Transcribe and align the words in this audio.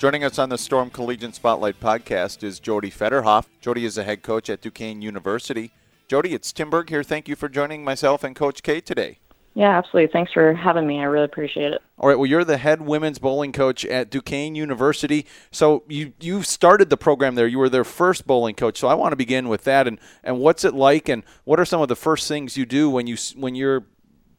Joining 0.00 0.24
us 0.24 0.38
on 0.38 0.48
the 0.48 0.56
Storm 0.56 0.88
Collegiate 0.88 1.34
Spotlight 1.34 1.78
podcast 1.78 2.42
is 2.42 2.58
Jody 2.58 2.90
Federhoff. 2.90 3.44
Jody 3.60 3.84
is 3.84 3.98
a 3.98 4.02
head 4.02 4.22
coach 4.22 4.48
at 4.48 4.62
Duquesne 4.62 5.02
University. 5.02 5.72
Jody, 6.08 6.32
it's 6.32 6.54
Tim 6.54 6.70
Berg 6.70 6.88
here. 6.88 7.02
Thank 7.02 7.28
you 7.28 7.36
for 7.36 7.50
joining 7.50 7.84
myself 7.84 8.24
and 8.24 8.34
Coach 8.34 8.62
K 8.62 8.80
today. 8.80 9.18
Yeah, 9.52 9.76
absolutely. 9.76 10.10
Thanks 10.10 10.32
for 10.32 10.54
having 10.54 10.86
me. 10.86 11.00
I 11.00 11.02
really 11.02 11.26
appreciate 11.26 11.74
it. 11.74 11.82
All 11.98 12.08
right. 12.08 12.18
Well, 12.18 12.24
you're 12.24 12.44
the 12.44 12.56
head 12.56 12.80
women's 12.80 13.18
bowling 13.18 13.52
coach 13.52 13.84
at 13.84 14.10
Duquesne 14.10 14.54
University. 14.54 15.26
So 15.50 15.82
you 15.86 16.14
you 16.18 16.44
started 16.44 16.88
the 16.88 16.96
program 16.96 17.34
there. 17.34 17.46
You 17.46 17.58
were 17.58 17.68
their 17.68 17.84
first 17.84 18.26
bowling 18.26 18.54
coach. 18.54 18.78
So 18.78 18.88
I 18.88 18.94
want 18.94 19.12
to 19.12 19.16
begin 19.16 19.50
with 19.50 19.64
that. 19.64 19.86
And 19.86 19.98
and 20.24 20.40
what's 20.40 20.64
it 20.64 20.72
like? 20.72 21.10
And 21.10 21.24
what 21.44 21.60
are 21.60 21.66
some 21.66 21.82
of 21.82 21.88
the 21.88 21.94
first 21.94 22.26
things 22.26 22.56
you 22.56 22.64
do 22.64 22.88
when 22.88 23.06
you 23.06 23.18
when 23.36 23.54
you're 23.54 23.84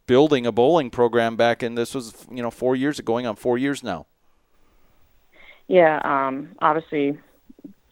building 0.07 0.47
a 0.47 0.51
bowling 0.51 0.89
program 0.89 1.35
back 1.35 1.61
in 1.61 1.75
this 1.75 1.93
was 1.93 2.25
you 2.31 2.41
know 2.41 2.49
four 2.49 2.75
years 2.75 2.97
ago, 2.97 3.13
going 3.13 3.27
on 3.27 3.35
four 3.35 3.59
years 3.59 3.83
now. 3.83 4.07
Yeah, 5.71 6.01
um, 6.03 6.49
obviously, 6.59 7.17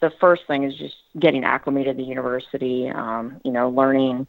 the 0.01 0.11
first 0.19 0.45
thing 0.47 0.65
is 0.65 0.75
just 0.75 0.97
getting 1.17 1.45
acclimated 1.45 1.95
to 1.95 2.03
the 2.03 2.09
university. 2.09 2.89
Um, 2.89 3.39
you 3.45 3.53
know, 3.53 3.69
learning 3.69 4.27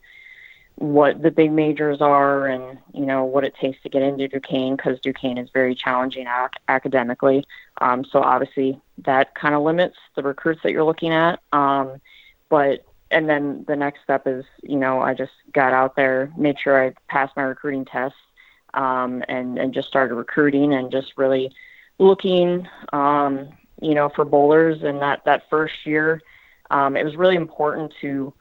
what 0.76 1.20
the 1.20 1.32
big 1.32 1.50
majors 1.50 2.00
are 2.00 2.46
and 2.46 2.78
you 2.94 3.04
know 3.04 3.24
what 3.24 3.42
it 3.42 3.56
takes 3.60 3.82
to 3.82 3.88
get 3.88 4.02
into 4.02 4.28
Duquesne 4.28 4.76
because 4.76 5.00
Duquesne 5.00 5.36
is 5.36 5.50
very 5.52 5.74
challenging 5.74 6.28
ac- 6.28 6.60
academically. 6.68 7.44
Um, 7.80 8.04
so 8.04 8.22
obviously 8.22 8.80
that 8.98 9.34
kind 9.34 9.56
of 9.56 9.62
limits 9.62 9.96
the 10.14 10.22
recruits 10.22 10.62
that 10.62 10.70
you're 10.70 10.84
looking 10.84 11.12
at. 11.12 11.40
Um, 11.52 12.00
but 12.50 12.84
and 13.10 13.28
then 13.28 13.64
the 13.66 13.74
next 13.74 14.04
step 14.04 14.28
is 14.28 14.44
you 14.62 14.76
know 14.76 15.00
I 15.00 15.14
just 15.14 15.32
got 15.52 15.72
out 15.72 15.96
there, 15.96 16.32
made 16.36 16.60
sure 16.60 16.86
I 16.86 16.94
passed 17.08 17.36
my 17.36 17.42
recruiting 17.42 17.84
tests, 17.84 18.16
um, 18.74 19.24
and 19.26 19.58
and 19.58 19.74
just 19.74 19.88
started 19.88 20.14
recruiting 20.14 20.72
and 20.72 20.92
just 20.92 21.14
really 21.16 21.50
looking, 22.00 22.66
um, 22.92 23.50
you 23.80 23.94
know, 23.94 24.08
for 24.08 24.24
bowlers. 24.24 24.82
And 24.82 25.00
that 25.02 25.24
that 25.26 25.48
first 25.48 25.86
year, 25.86 26.20
um, 26.70 26.96
it 26.96 27.04
was 27.04 27.14
really 27.14 27.36
important 27.36 27.92
to 28.00 28.32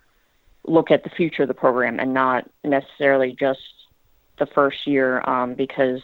look 0.66 0.90
at 0.90 1.04
the 1.04 1.10
future 1.10 1.44
of 1.44 1.48
the 1.48 1.54
program 1.54 2.00
and 2.00 2.14
not 2.14 2.50
necessarily 2.64 3.36
just 3.38 3.60
the 4.38 4.46
first 4.46 4.88
year 4.88 5.22
um, 5.30 5.54
because 5.54 6.02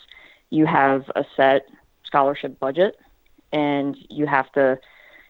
you 0.49 0.65
have 0.65 1.09
a 1.15 1.25
set 1.35 1.65
scholarship 2.03 2.59
budget 2.59 2.99
and 3.51 3.97
you 4.09 4.25
have 4.25 4.51
to, 4.51 4.77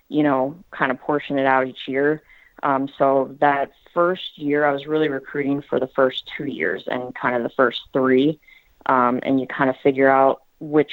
you 0.09 0.23
know, 0.23 0.57
kind 0.71 0.91
of 0.91 0.99
portion 0.99 1.37
it 1.37 1.45
out 1.45 1.67
each 1.67 1.87
year. 1.87 2.21
Um, 2.63 2.89
so 2.97 3.35
that 3.39 3.71
first 3.93 4.37
year, 4.37 4.65
I 4.65 4.71
was 4.71 4.87
really 4.87 5.09
recruiting 5.09 5.61
for 5.61 5.79
the 5.79 5.87
first 5.87 6.29
two 6.35 6.45
years 6.45 6.83
and 6.87 7.13
kind 7.13 7.35
of 7.35 7.43
the 7.43 7.49
first 7.49 7.81
three. 7.93 8.39
Um, 8.87 9.19
and 9.23 9.39
you 9.39 9.47
kind 9.47 9.69
of 9.69 9.75
figure 9.83 10.09
out 10.09 10.43
which 10.59 10.91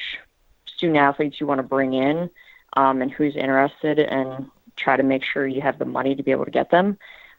student 0.83 0.99
athletes 0.99 1.41
you 1.41 1.47
want 1.47 1.61
to 1.61 1.63
bring 1.63 1.95
in 1.95 2.29
um, 2.73 3.03
and 3.03 3.13
who's 3.13 3.37
interested 3.37 4.01
and 4.01 4.51
try 4.75 4.97
to 4.97 5.05
make 5.05 5.23
sure 5.23 5.47
you 5.47 5.61
have 5.61 5.79
the 5.79 5.85
money 5.85 6.17
to 6.17 6.25
be 6.25 6.33
able 6.33 6.45
to 6.45 6.51
get 6.51 6.73
them. 6.73 6.99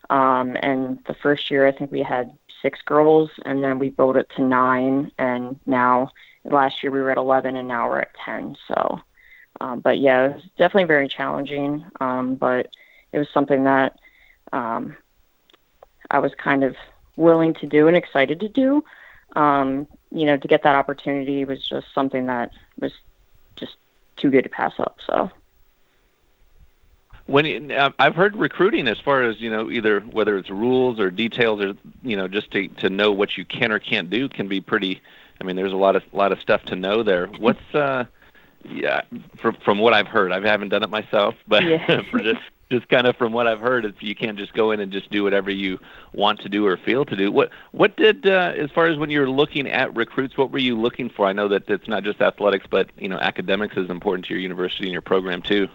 Um, 0.10 0.56
and 0.62 1.00
the 1.08 1.14
first 1.14 1.52
year, 1.52 1.68
I 1.68 1.74
think 1.74 1.92
we 1.92 2.02
had 2.02 2.32
six 2.62 2.80
girls, 2.86 3.30
and 3.44 3.62
then 3.62 3.80
we 3.80 3.90
built 3.90 4.16
it 4.16 4.32
to 4.38 4.42
nine, 4.42 5.12
and 5.18 5.60
now 5.66 6.12
last 6.46 6.82
year 6.82 6.92
we 6.92 7.02
were 7.02 7.12
at 7.12 7.18
11, 7.18 7.58
and 7.58 7.68
now 7.68 7.90
we're 7.90 8.00
at 8.00 8.16
10. 8.24 8.56
So, 8.66 9.02
um, 9.60 9.82
but 9.82 10.00
yeah, 10.00 10.28
it 10.28 10.36
was 10.36 10.44
definitely 10.58 10.86
very 10.86 11.10
challenging, 11.10 11.84
um, 12.00 12.36
but 12.36 12.70
it 13.12 13.20
was 13.20 13.28
something 13.34 13.66
that 13.66 14.00
um, 14.54 14.96
I 16.10 16.20
was 16.20 16.32
kind 16.36 16.64
of 16.64 16.78
willing 17.18 17.56
to 17.56 17.68
do 17.68 17.90
and 17.90 17.98
excited 17.98 18.40
to 18.40 18.48
do. 18.48 18.86
Um, 19.36 19.86
you 20.12 20.26
know, 20.26 20.38
to 20.38 20.48
get 20.48 20.64
that 20.64 20.76
opportunity 20.76 21.44
was 21.44 21.68
just 21.68 21.88
something 21.94 22.28
that 22.28 22.52
was 22.80 22.94
just 23.56 23.76
too 24.18 24.30
good 24.30 24.44
to 24.44 24.50
pass 24.50 24.74
up. 24.80 24.98
So 25.06 25.32
when 27.26 27.72
uh, 27.72 27.92
I've 28.00 28.16
heard 28.16 28.36
recruiting 28.36 28.88
as 28.88 29.00
far 29.00 29.24
as 29.24 29.40
you 29.40 29.50
know 29.50 29.72
either 29.72 30.02
whether 30.02 30.38
it's 30.38 30.50
rules 30.50 31.00
or 31.00 31.10
details 31.10 31.62
or 31.62 31.74
you 32.02 32.18
know 32.18 32.28
just 32.28 32.52
to 32.52 32.68
to 32.68 32.90
know 32.90 33.12
what 33.12 33.38
you 33.38 33.46
can 33.46 33.72
or 33.72 33.80
can't 33.80 34.10
do 34.10 34.28
can 34.28 34.48
be 34.48 34.60
pretty 34.60 35.02
I 35.40 35.44
mean 35.44 35.56
there's 35.56 35.74
a 35.74 35.78
lot 35.78 35.96
of 35.96 36.04
lot 36.12 36.32
of 36.32 36.40
stuff 36.42 36.64
to 36.64 36.76
know 36.76 37.04
there 37.04 37.28
what's 37.40 37.74
uh 37.74 38.06
yeah 38.66 39.02
from 39.42 39.56
from 39.64 39.80
what 39.80 39.94
I've 39.94 40.08
heard 40.08 40.32
I 40.32 40.46
haven't 40.46 40.70
done 40.70 40.84
it 40.84 40.90
myself 40.90 41.36
but 41.48 41.64
yeah. 41.64 42.02
for 42.12 42.20
just 42.20 42.42
just 42.74 42.90
kind 42.90 43.08
of 43.08 43.16
from 43.16 43.34
what 43.34 43.48
I've 43.48 43.60
heard 43.60 43.86
it's 43.86 44.02
you 44.02 44.16
can't 44.16 44.38
just 44.38 44.54
go 44.54 44.72
in 44.72 44.80
and 44.80 44.92
just 44.92 45.10
do 45.12 45.24
whatever 45.24 45.52
you 45.52 45.80
want 46.14 46.40
to 46.42 46.50
do 46.50 46.66
or 46.66 46.78
feel 46.78 47.06
to 47.06 47.16
do 47.16 47.32
what 47.32 47.50
what 47.72 47.96
did 47.96 48.28
uh, 48.28 48.54
as 48.58 48.70
far 48.72 48.88
as 48.88 48.98
when 48.98 49.10
you're 49.10 49.30
looking 49.30 49.68
at 49.68 49.96
recruits 49.96 50.38
what 50.38 50.52
were 50.52 50.60
you 50.60 50.80
looking 50.80 51.10
for 51.10 51.26
I 51.26 51.34
know 51.34 51.48
that 51.48 51.70
it's 51.70 51.88
not 51.88 52.04
just 52.04 52.22
athletics 52.22 52.66
but 52.70 52.90
you 52.98 53.10
know 53.10 53.18
academics 53.18 53.78
is 53.78 53.90
important 53.90 54.26
to 54.26 54.34
your 54.34 54.42
university 54.42 54.84
and 54.84 54.92
your 54.92 55.02
program 55.02 55.42
too 55.42 55.68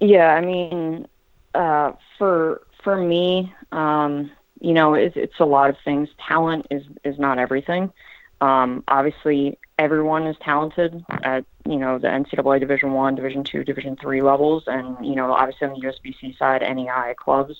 yeah, 0.00 0.34
I 0.34 0.40
mean, 0.40 1.06
uh, 1.54 1.92
for 2.18 2.62
for 2.82 2.96
me, 2.96 3.52
um, 3.72 4.30
you 4.60 4.72
know, 4.72 4.94
it's, 4.94 5.16
it's 5.16 5.40
a 5.40 5.44
lot 5.44 5.70
of 5.70 5.76
things. 5.84 6.08
Talent 6.28 6.66
is 6.70 6.82
is 7.04 7.18
not 7.18 7.38
everything. 7.38 7.92
Um, 8.40 8.84
obviously, 8.88 9.58
everyone 9.78 10.26
is 10.26 10.36
talented 10.40 11.04
at 11.22 11.44
you 11.64 11.76
know 11.76 11.98
the 11.98 12.08
NCAA 12.08 12.60
Division 12.60 12.92
One, 12.92 13.14
Division 13.14 13.44
Two, 13.44 13.64
Division 13.64 13.96
Three 13.96 14.22
levels, 14.22 14.64
and 14.66 15.04
you 15.04 15.14
know 15.14 15.32
obviously 15.32 15.68
on 15.68 15.80
the 15.80 15.86
USBC 15.86 16.38
side, 16.38 16.62
NAIA 16.62 17.16
clubs. 17.16 17.56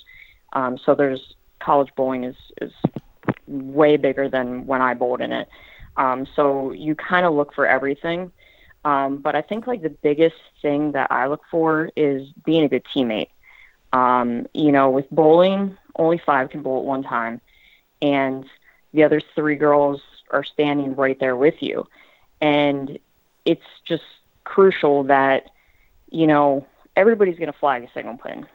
Um, 0.53 0.78
so 0.78 0.94
there's 0.94 1.34
college 1.60 1.91
bowling 1.97 2.25
is 2.25 2.37
is 2.60 2.72
way 3.47 3.97
bigger 3.97 4.28
than 4.28 4.66
when 4.66 4.82
I 4.82 4.94
bowled 4.94 5.20
in 5.20 5.32
it. 5.32 5.48
Um, 5.97 6.26
so 6.37 6.72
you 6.72 6.94
kind 6.94 7.25
of 7.25 7.34
look 7.34 7.54
for 7.54 7.66
everything. 7.66 8.32
Um, 8.84 9.19
but 9.19 9.34
I 9.34 9.43
think 9.43 9.66
like 9.66 9.82
the 9.82 9.91
biggest 9.91 10.37
thing 10.62 10.93
that 10.93 11.10
I 11.10 11.26
look 11.26 11.43
for 11.50 11.91
is 11.97 12.28
being 12.44 12.62
a 12.62 12.69
good 12.69 12.84
teammate. 12.94 13.31
Um, 13.93 14.47
you 14.53 14.70
know, 14.70 14.91
with 14.91 15.10
bowling, 15.10 15.76
only 15.97 16.19
five 16.19 16.50
can 16.50 16.62
bowl 16.62 16.81
at 16.81 16.84
one 16.84 17.03
time, 17.03 17.41
and 18.03 18.44
the 18.93 19.04
other 19.04 19.20
three 19.34 19.56
girls 19.56 20.00
are 20.31 20.44
standing 20.44 20.94
right 20.94 21.19
there 21.19 21.37
with 21.37 21.62
you. 21.62 21.87
And 22.41 22.98
it's 23.44 23.64
just 23.84 24.04
crucial 24.44 25.04
that, 25.04 25.50
you 26.10 26.26
know, 26.26 26.66
everybody's 26.97 27.38
going 27.38 27.53
to 27.53 27.59
flag 27.59 27.84
a 27.84 27.92
single 27.92 28.16
pin. 28.16 28.47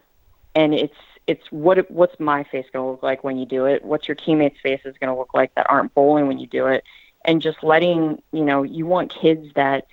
And 0.56 0.74
it's 0.74 0.96
it's 1.28 1.52
what 1.52 1.90
what's 1.90 2.20
my 2.20 2.44
face 2.44 2.66
going 2.74 2.86
to 2.86 2.92
look 2.92 3.04
like 3.04 3.24
when 3.24 3.38
you 3.38 3.46
do 3.46 3.66
it? 3.66 3.86
What's 3.86 4.08
your 4.08 4.16
teammates' 4.16 4.60
faces 4.62 4.96
going 5.00 5.14
to 5.14 5.18
look 5.18 5.34
like 5.34 5.54
that 5.56 5.70
aren't 5.70 5.94
bowling 5.94 6.28
when 6.28 6.40
you 6.40 6.48
do 6.48 6.68
it? 6.68 6.84
And 7.24 7.42
just 7.42 7.64
letting 7.64 8.22
you 8.32 8.44
know, 8.44 8.64
you 8.64 8.86
want 8.86 9.14
kids 9.14 9.54
that 9.56 9.88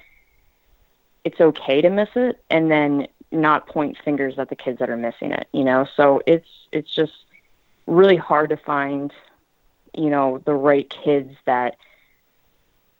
it's 1.25 1.41
okay 1.41 1.81
to 1.83 1.91
miss 1.91 2.09
it 2.17 2.43
and 2.49 2.71
then 2.71 3.07
not 3.31 3.67
point 3.67 3.99
fingers 4.05 4.39
at 4.39 4.49
the 4.49 4.57
kids 4.57 4.79
that 4.79 4.89
are 4.89 4.97
missing 4.97 5.33
it, 5.33 5.47
you 5.53 5.65
know? 5.65 5.87
So 5.97 6.23
it's 6.27 6.49
it's 6.73 6.93
just 6.95 7.13
really 7.87 8.17
hard 8.17 8.51
to 8.51 8.57
find, 8.57 9.13
you 9.99 10.11
know, 10.11 10.41
the 10.45 10.55
right 10.55 10.89
kids 11.05 11.35
that 11.45 11.77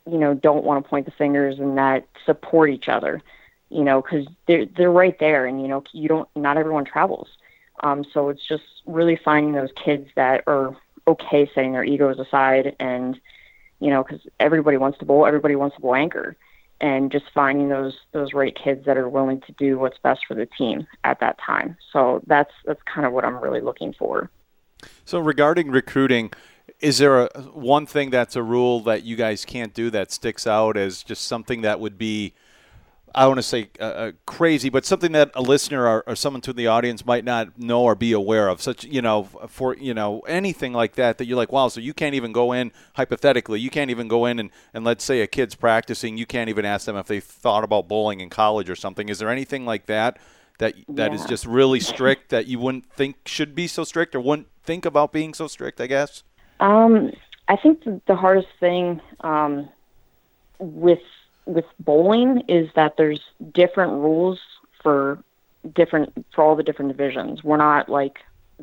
you 0.05 0.17
know 0.17 0.33
don't 0.33 0.65
want 0.65 0.83
to 0.83 0.89
point 0.89 1.05
the 1.05 1.11
fingers 1.11 1.59
and 1.59 1.77
that 1.77 2.05
support 2.25 2.69
each 2.69 2.89
other, 2.89 3.21
you 3.69 3.83
know, 3.83 4.01
cuz 4.01 4.27
they're 4.47 4.65
they're 4.65 4.91
right 4.91 5.17
there 5.19 5.45
and 5.45 5.61
you 5.61 5.67
know, 5.67 5.83
you 5.93 6.09
don't 6.09 6.27
not 6.35 6.57
everyone 6.57 6.85
travels. 6.85 7.29
Um 7.81 8.03
so 8.03 8.29
it's 8.29 8.45
just 8.45 8.63
really 8.85 9.15
finding 9.15 9.53
those 9.53 9.71
kids 9.73 10.09
that 10.15 10.43
are 10.45 10.75
okay 11.07 11.49
setting 11.55 11.71
their 11.73 11.85
egos 11.85 12.19
aside 12.19 12.75
and 12.79 13.19
you 13.79 13.89
know, 13.89 14.03
cuz 14.03 14.19
everybody 14.39 14.77
wants 14.77 14.97
to 14.99 15.05
bowl, 15.05 15.25
everybody 15.25 15.55
wants 15.55 15.75
to 15.77 15.81
bowl 15.81 15.95
anchor 15.95 16.35
and 16.81 17.11
just 17.11 17.25
finding 17.33 17.69
those 17.69 17.97
those 18.11 18.33
right 18.33 18.55
kids 18.55 18.85
that 18.85 18.97
are 18.97 19.09
willing 19.09 19.41
to 19.41 19.51
do 19.53 19.79
what's 19.79 19.97
best 19.99 20.25
for 20.25 20.33
the 20.33 20.45
team 20.45 20.85
at 21.03 21.19
that 21.21 21.37
time. 21.37 21.77
So 21.93 22.21
that's 22.27 22.53
that's 22.65 22.81
kind 22.83 23.07
of 23.07 23.13
what 23.13 23.23
I'm 23.23 23.39
really 23.39 23.61
looking 23.61 23.93
for. 23.93 24.29
So 25.05 25.19
regarding 25.19 25.71
recruiting, 25.71 26.31
is 26.79 26.97
there 26.97 27.25
a 27.25 27.41
one 27.53 27.85
thing 27.85 28.09
that's 28.09 28.35
a 28.35 28.43
rule 28.43 28.81
that 28.81 29.03
you 29.03 29.15
guys 29.15 29.45
can't 29.45 29.73
do 29.73 29.89
that 29.89 30.11
sticks 30.11 30.47
out 30.47 30.77
as 30.77 31.03
just 31.03 31.25
something 31.25 31.61
that 31.61 31.79
would 31.79 31.97
be 31.97 32.33
I 33.13 33.25
want 33.27 33.37
to 33.37 33.43
say 33.43 33.69
uh, 33.79 34.11
crazy, 34.25 34.69
but 34.69 34.85
something 34.85 35.13
that 35.13 35.31
a 35.33 35.41
listener 35.41 35.87
or, 35.87 36.03
or, 36.05 36.15
someone 36.15 36.41
to 36.41 36.53
the 36.53 36.67
audience 36.67 37.05
might 37.05 37.25
not 37.25 37.57
know 37.57 37.81
or 37.81 37.95
be 37.95 38.11
aware 38.11 38.47
of. 38.47 38.61
Such 38.61 38.83
you 38.83 39.01
know, 39.01 39.23
for 39.47 39.75
you 39.75 39.93
know 39.93 40.19
anything 40.21 40.73
like 40.73 40.93
that 40.95 41.17
that 41.17 41.25
you're 41.25 41.37
like, 41.37 41.51
wow, 41.51 41.69
so 41.69 41.79
you 41.79 41.93
can't 41.93 42.15
even 42.15 42.31
go 42.31 42.51
in 42.51 42.71
hypothetically, 42.93 43.59
you 43.59 43.69
can't 43.69 43.89
even 43.89 44.07
go 44.07 44.25
in 44.25 44.39
and, 44.39 44.51
and 44.73 44.85
let's 44.85 45.03
say 45.03 45.21
a 45.21 45.27
kid's 45.27 45.55
practicing, 45.55 46.17
you 46.17 46.25
can't 46.25 46.49
even 46.49 46.65
ask 46.65 46.85
them 46.85 46.95
if 46.97 47.07
they 47.07 47.19
thought 47.19 47.63
about 47.63 47.87
bowling 47.87 48.19
in 48.19 48.29
college 48.29 48.69
or 48.69 48.75
something. 48.75 49.09
Is 49.09 49.19
there 49.19 49.29
anything 49.29 49.65
like 49.65 49.87
that 49.87 50.17
that 50.59 50.75
that 50.89 51.13
is 51.13 51.21
Yeah. 51.21 51.27
just 51.27 51.45
really 51.45 51.79
strict 51.79 52.29
that 52.29 52.47
you 52.47 52.59
wouldn't 52.59 52.91
think 52.93 53.15
should 53.25 53.55
be 53.55 53.67
so 53.67 53.83
strict 53.83 54.13
or 54.13 54.19
wouldn't 54.19 54.49
think 54.63 54.85
about 54.85 55.11
being 55.11 55.33
so 55.33 55.47
strict? 55.47 55.81
I 55.81 55.87
guess. 55.87 56.23
Um, 56.59 57.11
I 57.47 57.55
think 57.55 57.83
the, 58.05 58.15
hardest 58.15 58.47
thing 58.59 59.01
um, 59.21 59.69
with 60.59 60.99
with 61.45 61.65
bowling 61.79 62.43
is 62.47 62.69
that 62.75 62.95
there's 62.97 63.21
different 63.53 63.93
rules 63.93 64.39
for 64.83 65.23
different 65.73 66.25
for 66.33 66.43
all 66.43 66.55
the 66.55 66.63
different 66.63 66.91
divisions. 66.91 67.43
We're 67.43 67.57
not 67.57 67.89
like 67.89 68.19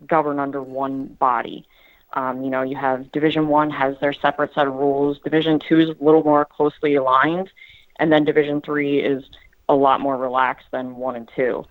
governed 0.06 0.40
under 0.40 0.62
one 0.62 1.06
body. 1.18 1.66
Um, 2.12 2.42
you 2.42 2.50
know, 2.50 2.62
you 2.62 2.76
have 2.76 3.10
Division 3.12 3.48
One 3.48 3.70
has 3.70 3.96
their 4.00 4.12
separate 4.12 4.54
set 4.54 4.66
of 4.66 4.74
rules. 4.74 5.18
Division 5.24 5.58
Two 5.58 5.80
is 5.80 5.88
a 5.88 6.04
little 6.04 6.22
more 6.22 6.44
closely 6.44 6.94
aligned, 6.94 7.50
and 7.98 8.12
then 8.12 8.24
Division 8.24 8.60
Three 8.60 9.00
is 9.00 9.24
a 9.68 9.74
lot 9.74 10.00
more 10.00 10.16
relaxed 10.16 10.66
than 10.70 10.96
one 10.96 11.16
and 11.16 11.28
two. 11.34 11.64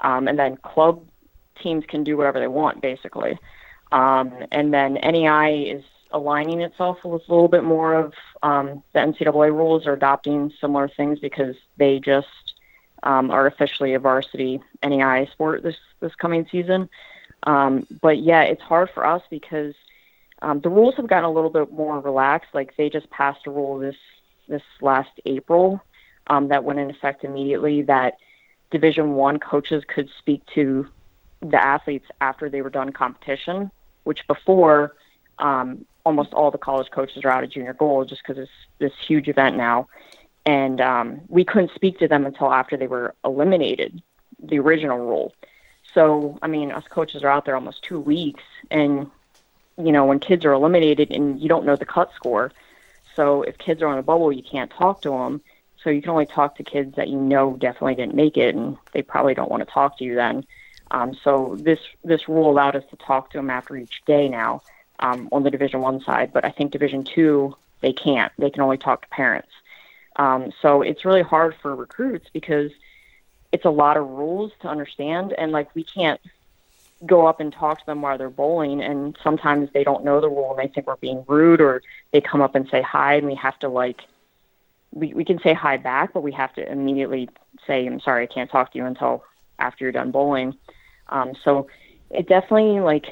Um, 0.00 0.26
and 0.26 0.38
then 0.38 0.56
club 0.56 1.04
teams 1.62 1.84
can 1.86 2.02
do 2.02 2.16
whatever 2.16 2.40
they 2.40 2.48
want, 2.48 2.80
basically. 2.80 3.38
Um, 3.92 4.32
and 4.50 4.72
then 4.72 4.96
NAIA 4.96 5.76
is 5.76 5.84
aligning 6.12 6.60
itself 6.60 6.98
with 7.04 7.22
a 7.28 7.32
little 7.32 7.48
bit 7.48 7.64
more 7.64 7.94
of 7.94 8.12
um, 8.42 8.82
the 8.92 9.00
NCAA 9.00 9.50
rules 9.52 9.86
or 9.86 9.92
adopting 9.92 10.52
similar 10.60 10.88
things 10.88 11.18
because 11.18 11.56
they 11.76 12.00
just 12.00 12.54
um, 13.02 13.30
are 13.30 13.46
officially 13.46 13.94
a 13.94 13.98
varsity 13.98 14.60
NAIA 14.82 15.30
sport 15.30 15.62
this 15.62 15.76
this 16.00 16.14
coming 16.14 16.46
season. 16.50 16.88
Um, 17.44 17.86
but 18.00 18.18
yeah, 18.22 18.42
it's 18.42 18.62
hard 18.62 18.90
for 18.94 19.06
us 19.06 19.22
because 19.30 19.74
um, 20.40 20.60
the 20.60 20.68
rules 20.68 20.94
have 20.96 21.08
gotten 21.08 21.24
a 21.24 21.32
little 21.32 21.50
bit 21.50 21.72
more 21.72 22.00
relaxed. 22.00 22.50
Like 22.54 22.76
they 22.76 22.88
just 22.88 23.10
passed 23.10 23.46
a 23.46 23.50
rule 23.50 23.78
this 23.78 23.96
this 24.48 24.62
last 24.80 25.10
April 25.26 25.80
um, 26.28 26.48
that 26.48 26.64
went 26.64 26.78
in 26.78 26.90
effect 26.90 27.24
immediately 27.24 27.82
that 27.82 28.14
Division 28.70 29.14
One 29.14 29.38
coaches 29.38 29.84
could 29.86 30.08
speak 30.18 30.42
to 30.54 30.86
the 31.40 31.62
athletes 31.62 32.06
after 32.20 32.48
they 32.48 32.62
were 32.62 32.70
done 32.70 32.92
competition, 32.92 33.70
which 34.04 34.26
before 34.26 34.94
um, 35.38 35.84
almost 36.04 36.32
all 36.32 36.50
the 36.50 36.58
college 36.58 36.90
coaches 36.90 37.24
are 37.24 37.30
out 37.30 37.44
of 37.44 37.50
junior 37.50 37.74
gold 37.74 38.08
just 38.08 38.22
because 38.22 38.42
it's 38.42 38.50
this 38.78 38.92
huge 39.06 39.28
event 39.28 39.56
now. 39.56 39.88
And 40.44 40.80
um, 40.80 41.20
we 41.28 41.44
couldn't 41.44 41.72
speak 41.74 41.98
to 42.00 42.08
them 42.08 42.26
until 42.26 42.52
after 42.52 42.76
they 42.76 42.88
were 42.88 43.14
eliminated, 43.24 44.02
the 44.42 44.58
original 44.58 44.98
rule. 44.98 45.34
So, 45.94 46.38
I 46.42 46.48
mean, 46.48 46.72
us 46.72 46.84
coaches 46.88 47.22
are 47.22 47.28
out 47.28 47.44
there 47.44 47.54
almost 47.54 47.82
two 47.82 48.00
weeks, 48.00 48.42
and 48.70 49.10
you 49.78 49.92
know, 49.92 50.04
when 50.04 50.18
kids 50.18 50.44
are 50.44 50.52
eliminated 50.52 51.10
and 51.10 51.40
you 51.40 51.48
don't 51.48 51.64
know 51.64 51.76
the 51.76 51.86
cut 51.86 52.10
score, 52.14 52.52
so 53.14 53.42
if 53.42 53.58
kids 53.58 53.82
are 53.82 53.88
on 53.88 53.98
a 53.98 54.02
bubble, 54.02 54.32
you 54.32 54.42
can't 54.42 54.70
talk 54.70 55.02
to 55.02 55.10
them. 55.10 55.40
So 55.82 55.90
you 55.90 56.00
can 56.00 56.10
only 56.10 56.26
talk 56.26 56.56
to 56.56 56.62
kids 56.62 56.94
that 56.96 57.08
you 57.08 57.16
know 57.16 57.56
definitely 57.56 57.96
didn't 57.96 58.14
make 58.14 58.36
it, 58.36 58.54
and 58.54 58.76
they 58.92 59.02
probably 59.02 59.34
don't 59.34 59.50
want 59.50 59.66
to 59.66 59.72
talk 59.72 59.98
to 59.98 60.04
you 60.04 60.14
then. 60.14 60.44
Um, 60.92 61.14
so 61.24 61.56
this 61.58 61.80
this 62.04 62.28
rule 62.28 62.50
allowed 62.50 62.76
us 62.76 62.84
to 62.90 62.96
talk 62.96 63.30
to 63.30 63.38
them 63.38 63.50
after 63.50 63.76
each 63.76 64.02
day 64.06 64.28
now 64.28 64.62
um, 65.00 65.28
on 65.32 65.42
the 65.42 65.50
Division 65.50 65.80
One 65.80 66.02
side, 66.02 66.32
but 66.32 66.44
I 66.44 66.50
think 66.50 66.70
Division 66.70 67.02
Two 67.02 67.56
they 67.80 67.92
can't. 67.92 68.30
They 68.38 68.50
can 68.50 68.62
only 68.62 68.78
talk 68.78 69.02
to 69.02 69.08
parents. 69.08 69.48
Um, 70.16 70.52
so 70.60 70.82
it's 70.82 71.04
really 71.04 71.22
hard 71.22 71.56
for 71.60 71.74
recruits 71.74 72.28
because 72.32 72.70
it's 73.50 73.64
a 73.64 73.70
lot 73.70 73.96
of 73.96 74.06
rules 74.06 74.52
to 74.60 74.68
understand, 74.68 75.32
and 75.32 75.50
like 75.50 75.74
we 75.74 75.82
can't 75.82 76.20
go 77.04 77.26
up 77.26 77.40
and 77.40 77.52
talk 77.52 77.80
to 77.80 77.86
them 77.86 78.02
while 78.02 78.18
they're 78.18 78.30
bowling, 78.30 78.82
and 78.82 79.18
sometimes 79.24 79.70
they 79.72 79.84
don't 79.84 80.04
know 80.04 80.20
the 80.20 80.28
rule 80.28 80.50
and 80.50 80.58
they 80.58 80.72
think 80.72 80.86
we're 80.86 80.96
being 80.96 81.24
rude, 81.26 81.62
or 81.62 81.82
they 82.12 82.20
come 82.20 82.42
up 82.42 82.54
and 82.54 82.68
say 82.68 82.82
hi, 82.82 83.14
and 83.14 83.26
we 83.26 83.34
have 83.34 83.58
to 83.60 83.68
like 83.68 84.02
we 84.92 85.14
we 85.14 85.24
can 85.24 85.40
say 85.40 85.54
hi 85.54 85.78
back, 85.78 86.12
but 86.12 86.22
we 86.22 86.32
have 86.32 86.52
to 86.52 86.70
immediately 86.70 87.30
say 87.66 87.86
I'm 87.86 87.98
sorry, 88.00 88.24
I 88.24 88.26
can't 88.26 88.50
talk 88.50 88.72
to 88.72 88.78
you 88.78 88.84
until 88.84 89.24
after 89.58 89.86
you're 89.86 89.92
done 89.92 90.10
bowling. 90.10 90.54
Um, 91.12 91.34
so 91.44 91.68
it 92.10 92.26
definitely 92.26 92.80
like 92.80 93.06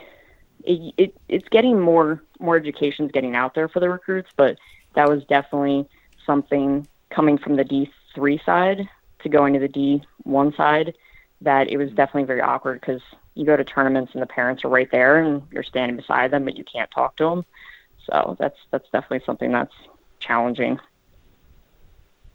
it, 0.64 0.94
it 0.97 1.17
it's 1.29 1.49
getting 1.49 1.79
more 1.79 2.23
more 2.38 2.56
education's 2.56 3.12
getting 3.12 3.37
out 3.37 3.55
there 3.55 3.69
for 3.69 3.81
the 3.81 3.91
recruits, 3.91 4.31
but 4.37 4.58
that 4.94 5.08
was 5.08 5.23
definitely 5.25 5.87
something 6.25 6.87
coming 7.11 7.38
from 7.38 7.56
the 7.56 7.64
D 7.64 7.91
three 8.14 8.41
side 8.44 8.88
to 9.23 9.29
going 9.29 9.52
to 9.52 9.61
the 9.61 9.69
D 9.69 10.02
one 10.23 10.55
side 10.55 10.94
that 11.43 11.69
it 11.69 11.76
was 11.76 11.91
definitely 11.91 12.25
very 12.25 12.41
awkward 12.41 12.81
because 12.81 13.02
you 13.35 13.44
go 13.44 13.56
to 13.56 13.64
tournaments 13.64 14.12
and 14.12 14.23
the 14.23 14.26
parents 14.26 14.64
are 14.64 14.69
right 14.69 14.91
there 14.91 15.23
and 15.23 15.43
you're 15.52 15.62
standing 15.62 15.97
beside 15.97 16.31
them, 16.31 16.44
but 16.44 16.56
you 16.56 16.64
can't 16.64 16.91
talk 16.91 17.17
to 17.17 17.25
them. 17.25 17.44
So 18.06 18.37
that's 18.38 18.58
that's 18.70 18.88
definitely 18.91 19.23
something 19.25 19.52
that's 19.52 19.75
challenging. 20.20 20.79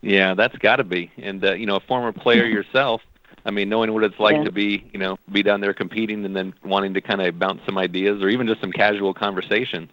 Yeah, 0.01 0.35
that's 0.35 0.55
got 0.57 0.75
to 0.75 0.83
be. 0.83 1.11
And 1.17 1.43
uh, 1.43 1.53
you 1.53 1.65
know, 1.65 1.77
a 1.77 1.81
former 1.81 2.11
player 2.11 2.45
yourself, 2.45 3.01
I 3.45 3.51
mean, 3.51 3.69
knowing 3.69 3.93
what 3.93 4.03
it's 4.03 4.19
like 4.19 4.35
Yeah. 4.35 4.43
to 4.45 4.51
be, 4.51 4.83
you 4.91 4.99
know, 4.99 5.17
be 5.31 5.43
down 5.43 5.61
there 5.61 5.73
competing 5.73 6.25
and 6.25 6.35
then 6.35 6.53
wanting 6.63 6.93
to 6.95 7.01
kind 7.01 7.21
of 7.21 7.37
bounce 7.37 7.61
some 7.65 7.77
ideas 7.77 8.21
or 8.21 8.29
even 8.29 8.47
just 8.47 8.59
some 8.61 8.71
casual 8.71 9.13
conversation, 9.13 9.89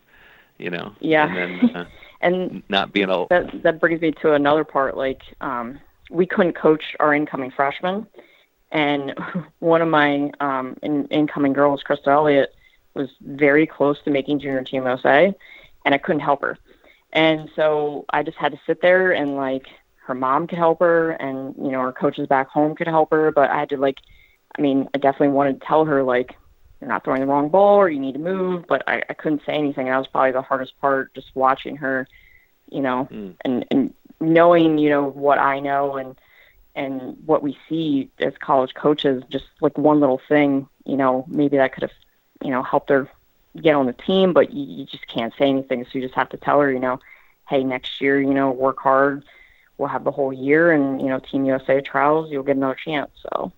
you 0.58 0.70
know. 0.70 0.92
Yeah. 1.00 1.26
And 1.26 1.36
then 1.36 1.76
uh, 1.76 1.84
And 2.22 2.62
not 2.68 2.92
being 2.92 3.10
a 3.10 3.26
that 3.30 3.62
that 3.64 3.80
brings 3.80 4.00
me 4.00 4.12
to 4.22 4.34
another 4.34 4.62
part. 4.62 4.96
Like, 4.96 5.22
um, 5.40 5.80
we 6.08 6.24
couldn't 6.24 6.52
coach 6.52 6.94
our 7.00 7.12
incoming 7.12 7.50
freshmen, 7.50 8.06
and 8.70 9.12
one 9.58 9.82
of 9.82 9.88
my 9.88 10.30
um, 10.38 10.76
in, 10.82 11.06
incoming 11.06 11.52
girls, 11.52 11.82
Krista 11.82 12.06
Elliott, 12.06 12.54
was 12.94 13.08
very 13.22 13.66
close 13.66 14.00
to 14.04 14.10
making 14.10 14.38
junior 14.38 14.62
team 14.62 14.84
USA, 14.84 15.34
and 15.84 15.94
I 15.96 15.98
couldn't 15.98 16.20
help 16.20 16.42
her. 16.42 16.58
And 17.12 17.50
so 17.56 18.04
I 18.10 18.22
just 18.22 18.38
had 18.38 18.52
to 18.52 18.60
sit 18.66 18.80
there 18.82 19.10
and 19.10 19.34
like 19.34 19.66
her 20.06 20.14
mom 20.14 20.46
could 20.46 20.58
help 20.58 20.80
her, 20.80 21.10
and 21.12 21.54
you 21.56 21.70
know 21.70 21.80
her 21.80 21.92
coaches 21.92 22.26
back 22.26 22.48
home 22.48 22.74
could 22.74 22.88
help 22.88 23.10
her, 23.10 23.30
but 23.30 23.50
I 23.50 23.60
had 23.60 23.70
to 23.70 23.76
like, 23.76 23.98
I 24.58 24.62
mean, 24.62 24.88
I 24.94 24.98
definitely 24.98 25.28
wanted 25.28 25.60
to 25.60 25.66
tell 25.66 25.84
her 25.84 26.02
like. 26.02 26.36
You're 26.80 26.88
not 26.88 27.04
throwing 27.04 27.20
the 27.20 27.28
wrong 27.28 27.48
ball, 27.48 27.76
or 27.76 27.88
you 27.88 28.00
need 28.00 28.14
to 28.14 28.18
move. 28.18 28.64
But 28.66 28.82
I, 28.88 29.04
I 29.08 29.14
couldn't 29.14 29.42
say 29.46 29.52
anything. 29.52 29.86
And 29.86 29.94
that 29.94 29.98
was 29.98 30.08
probably 30.08 30.32
the 30.32 30.42
hardest 30.42 30.76
part, 30.80 31.14
just 31.14 31.30
watching 31.32 31.76
her 31.76 32.08
you 32.72 32.80
know, 32.80 33.08
Mm. 33.12 33.34
and 33.44 33.64
and 33.70 33.94
knowing 34.20 34.78
you 34.78 34.90
know 34.90 35.04
what 35.04 35.38
I 35.38 35.60
know 35.60 35.96
and 35.96 36.16
and 36.74 37.16
what 37.26 37.42
we 37.42 37.56
see 37.68 38.10
as 38.18 38.32
college 38.38 38.74
coaches, 38.74 39.22
just 39.28 39.44
like 39.60 39.76
one 39.76 40.00
little 40.00 40.20
thing, 40.26 40.66
you 40.86 40.96
know, 40.96 41.26
maybe 41.28 41.58
that 41.58 41.74
could 41.74 41.82
have, 41.82 41.92
you 42.42 42.50
know, 42.50 42.62
helped 42.62 42.88
her 42.88 43.10
get 43.60 43.74
on 43.74 43.84
the 43.84 43.92
team, 43.92 44.32
but 44.32 44.54
you, 44.54 44.64
you 44.78 44.86
just 44.86 45.06
can't 45.06 45.34
say 45.38 45.50
anything, 45.50 45.84
so 45.84 45.90
you 45.92 46.00
just 46.00 46.14
have 46.14 46.30
to 46.30 46.38
tell 46.38 46.58
her, 46.60 46.72
you 46.72 46.78
know, 46.78 46.98
hey, 47.46 47.62
next 47.62 48.00
year, 48.00 48.18
you 48.18 48.32
know, 48.32 48.50
work 48.50 48.78
hard. 48.78 49.22
We'll 49.82 49.90
have 49.90 50.04
the 50.04 50.12
whole 50.12 50.32
year, 50.32 50.70
and 50.70 51.00
you 51.00 51.08
know, 51.08 51.18
Team 51.18 51.44
USA 51.44 51.80
trials, 51.80 52.30
you'll 52.30 52.44
get 52.44 52.54
another 52.54 52.76
chance. 52.76 53.10
So 53.20 53.50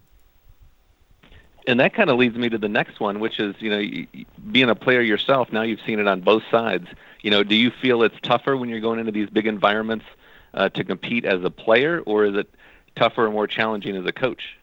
and 1.67 1.79
that 1.81 1.93
kind 1.93 2.09
of 2.09 2.17
leads 2.17 2.35
me 2.35 2.49
to 2.49 2.57
the 2.57 2.67
next 2.67 2.99
one, 2.99 3.21
which 3.21 3.39
is 3.39 3.55
you 3.59 3.69
know 3.69 4.25
being 4.51 4.71
a 4.71 4.75
player 4.75 5.03
yourself. 5.03 5.53
Now 5.53 5.61
you've 5.61 5.83
seen 5.87 5.99
it 5.99 6.09
on 6.09 6.23
both 6.23 6.43
sides. 6.51 6.87
You 7.21 7.31
know, 7.31 7.43
do 7.43 7.55
you 7.55 7.71
feel 7.71 8.03
it's 8.03 8.19
tougher 8.23 8.57
when 8.57 8.71
you're 8.71 8.81
going 8.81 9.01
into 9.01 9.13
these 9.13 9.29
big 9.29 9.47
environments 9.47 10.07
uh, 10.55 10.71
to 10.71 10.83
compete 10.83 11.27
as 11.27 11.45
a 11.45 11.51
player, 11.51 12.01
or 12.07 12.25
is 12.25 12.37
it 12.37 12.49
tougher 12.97 13.27
and 13.27 13.35
more 13.35 13.47
challenging 13.47 13.95
as 13.95 14.07
a 14.07 14.13
coach? 14.13 14.57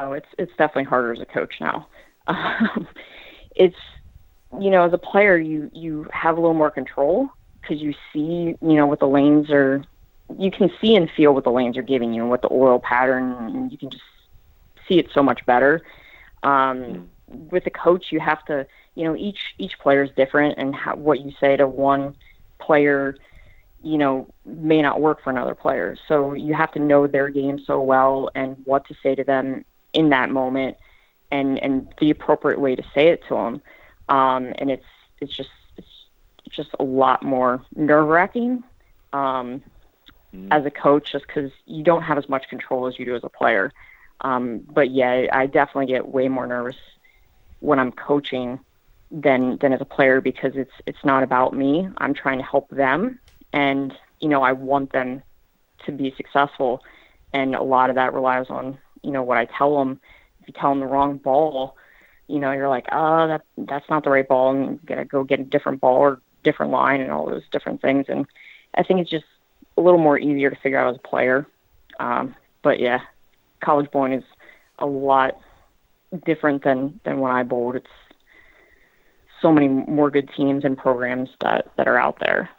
Oh, 0.00 0.14
it's 0.14 0.26
it's 0.36 0.50
definitely 0.58 0.84
harder 0.84 1.12
as 1.12 1.20
a 1.20 1.26
coach 1.26 1.60
now. 1.60 1.86
Um, 2.26 2.88
it's 3.54 3.78
you 4.60 4.70
know, 4.70 4.84
as 4.84 4.92
a 4.92 4.98
player, 4.98 5.38
you 5.38 5.70
you 5.72 6.08
have 6.12 6.36
a 6.36 6.40
little 6.40 6.54
more 6.54 6.72
control 6.72 7.30
because 7.60 7.82
you 7.82 7.94
see, 8.12 8.54
you 8.60 8.74
know, 8.74 8.86
what 8.86 9.00
the 9.00 9.06
lanes 9.06 9.50
are. 9.50 9.82
You 10.36 10.50
can 10.50 10.70
see 10.80 10.96
and 10.96 11.10
feel 11.10 11.32
what 11.32 11.44
the 11.44 11.50
lanes 11.50 11.76
are 11.76 11.82
giving 11.82 12.12
you 12.12 12.22
and 12.22 12.30
what 12.30 12.42
the 12.42 12.52
oil 12.52 12.78
pattern. 12.78 13.32
And 13.54 13.72
you 13.72 13.78
can 13.78 13.90
just 13.90 14.02
see 14.86 14.98
it 14.98 15.08
so 15.12 15.22
much 15.22 15.44
better. 15.46 15.82
Um, 16.42 17.08
with 17.28 17.66
a 17.66 17.70
coach, 17.70 18.06
you 18.10 18.20
have 18.20 18.44
to, 18.46 18.66
you 18.94 19.04
know, 19.04 19.16
each 19.16 19.38
each 19.58 19.78
player 19.78 20.02
is 20.02 20.10
different, 20.16 20.58
and 20.58 20.74
how, 20.74 20.96
what 20.96 21.20
you 21.20 21.32
say 21.40 21.56
to 21.56 21.66
one 21.66 22.16
player, 22.58 23.16
you 23.82 23.98
know, 23.98 24.26
may 24.44 24.82
not 24.82 25.00
work 25.00 25.22
for 25.22 25.30
another 25.30 25.54
player. 25.54 25.96
So 26.08 26.34
you 26.34 26.54
have 26.54 26.72
to 26.72 26.78
know 26.78 27.06
their 27.06 27.28
game 27.28 27.58
so 27.58 27.80
well 27.80 28.30
and 28.34 28.56
what 28.64 28.86
to 28.88 28.94
say 29.02 29.14
to 29.14 29.24
them 29.24 29.64
in 29.92 30.10
that 30.10 30.30
moment, 30.30 30.76
and 31.30 31.58
and 31.58 31.92
the 32.00 32.10
appropriate 32.10 32.60
way 32.60 32.76
to 32.76 32.82
say 32.94 33.08
it 33.08 33.22
to 33.28 33.34
them. 33.34 33.62
Um, 34.08 34.52
and 34.58 34.70
it's 34.70 34.86
it's 35.20 35.36
just 35.36 35.50
it's 35.76 35.88
just 36.50 36.70
a 36.78 36.84
lot 36.84 37.22
more 37.22 37.62
nerve 37.76 38.08
wracking 38.08 38.64
um, 39.12 39.62
Mhm. 40.34 40.48
as 40.50 40.64
a 40.66 40.70
coach, 40.70 41.12
just 41.12 41.26
because 41.26 41.50
you 41.66 41.82
don't 41.82 42.02
have 42.02 42.18
as 42.18 42.28
much 42.28 42.48
control 42.48 42.86
as 42.86 42.98
you 42.98 43.04
do 43.04 43.16
as 43.16 43.24
a 43.24 43.28
player. 43.28 43.72
Um, 44.20 44.60
but 44.68 44.90
yeah, 44.90 45.26
I 45.32 45.46
definitely 45.46 45.86
get 45.86 46.08
way 46.08 46.28
more 46.28 46.46
nervous 46.46 46.76
when 47.60 47.78
I'm 47.78 47.92
coaching 47.92 48.60
than 49.10 49.58
than 49.58 49.72
as 49.72 49.80
a 49.80 49.84
player 49.86 50.20
because 50.20 50.52
it's 50.56 50.72
it's 50.86 51.04
not 51.04 51.22
about 51.22 51.54
me. 51.54 51.88
I'm 51.98 52.14
trying 52.14 52.38
to 52.38 52.44
help 52.44 52.68
them, 52.70 53.18
and 53.52 53.92
you 54.20 54.28
know 54.28 54.42
I 54.42 54.52
want 54.52 54.92
them 54.92 55.22
to 55.86 55.92
be 55.92 56.12
successful, 56.16 56.82
and 57.32 57.54
a 57.54 57.62
lot 57.62 57.90
of 57.90 57.96
that 57.96 58.12
relies 58.14 58.46
on 58.50 58.78
you 59.02 59.10
know 59.10 59.22
what 59.22 59.38
I 59.38 59.46
tell 59.46 59.78
them. 59.78 60.00
If 60.40 60.48
you 60.48 60.54
tell 60.54 60.70
them 60.70 60.80
the 60.80 60.86
wrong 60.86 61.18
ball, 61.18 61.76
you 62.28 62.38
know 62.38 62.52
you're 62.52 62.68
like, 62.68 62.86
oh 62.92 63.28
that 63.28 63.42
that's 63.56 63.88
not 63.88 64.04
the 64.04 64.10
right 64.10 64.28
ball, 64.28 64.50
and 64.54 64.72
you 64.72 64.80
gotta 64.86 65.04
go 65.04 65.24
get 65.24 65.40
a 65.40 65.44
different 65.44 65.80
ball 65.80 65.96
or 65.96 66.20
different 66.42 66.72
line 66.72 67.00
and 67.00 67.10
all 67.10 67.26
those 67.26 67.48
different 67.50 67.80
things. 67.80 68.06
And 68.08 68.26
I 68.74 68.82
think 68.82 69.00
it's 69.00 69.10
just 69.10 69.24
a 69.78 69.80
little 69.80 70.00
more 70.00 70.18
easier 70.18 70.50
to 70.50 70.56
figure 70.56 70.78
out 70.78 70.90
as 70.90 70.96
a 71.02 71.08
player. 71.08 71.46
Um, 72.00 72.34
but 72.62 72.80
yeah, 72.80 73.00
college 73.64 73.90
bowling 73.90 74.12
is 74.12 74.24
a 74.78 74.86
lot 74.86 75.38
different 76.26 76.64
than 76.64 77.00
than 77.04 77.20
when 77.20 77.32
I 77.32 77.44
bowled. 77.44 77.76
It's 77.76 77.86
so 79.40 79.52
many 79.52 79.68
more 79.68 80.10
good 80.10 80.28
teams 80.36 80.64
and 80.64 80.76
programs 80.76 81.30
that 81.40 81.70
that 81.76 81.86
are 81.86 81.98
out 81.98 82.18
there. 82.20 82.50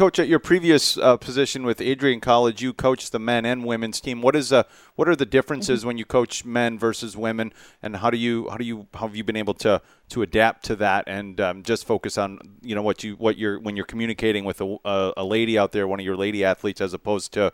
Coach, 0.00 0.18
at 0.18 0.28
your 0.28 0.38
previous 0.38 0.96
uh, 0.96 1.18
position 1.18 1.62
with 1.62 1.78
Adrian 1.78 2.20
College, 2.20 2.62
you 2.62 2.72
coached 2.72 3.12
the 3.12 3.18
men 3.18 3.44
and 3.44 3.66
women's 3.66 4.00
team. 4.00 4.22
What 4.22 4.34
is 4.34 4.50
uh, 4.50 4.62
what 4.96 5.10
are 5.10 5.14
the 5.14 5.26
differences 5.26 5.80
mm-hmm. 5.80 5.88
when 5.88 5.98
you 5.98 6.06
coach 6.06 6.42
men 6.42 6.78
versus 6.78 7.18
women, 7.18 7.52
and 7.82 7.96
how 7.96 8.08
do 8.08 8.16
you 8.16 8.48
how 8.48 8.56
do 8.56 8.64
you 8.64 8.86
how 8.94 9.08
have 9.08 9.14
you 9.14 9.24
been 9.24 9.36
able 9.36 9.52
to 9.56 9.82
to 10.08 10.22
adapt 10.22 10.64
to 10.64 10.76
that 10.76 11.04
and 11.06 11.38
um, 11.38 11.62
just 11.62 11.86
focus 11.86 12.16
on 12.16 12.38
you 12.62 12.74
know 12.74 12.80
what 12.80 13.04
you 13.04 13.14
what 13.16 13.36
you're 13.36 13.60
when 13.60 13.76
you're 13.76 13.84
communicating 13.84 14.46
with 14.46 14.62
a, 14.62 14.76
a, 14.86 15.12
a 15.18 15.24
lady 15.24 15.58
out 15.58 15.72
there, 15.72 15.86
one 15.86 16.00
of 16.00 16.06
your 16.06 16.16
lady 16.16 16.46
athletes, 16.46 16.80
as 16.80 16.94
opposed 16.94 17.34
to 17.34 17.52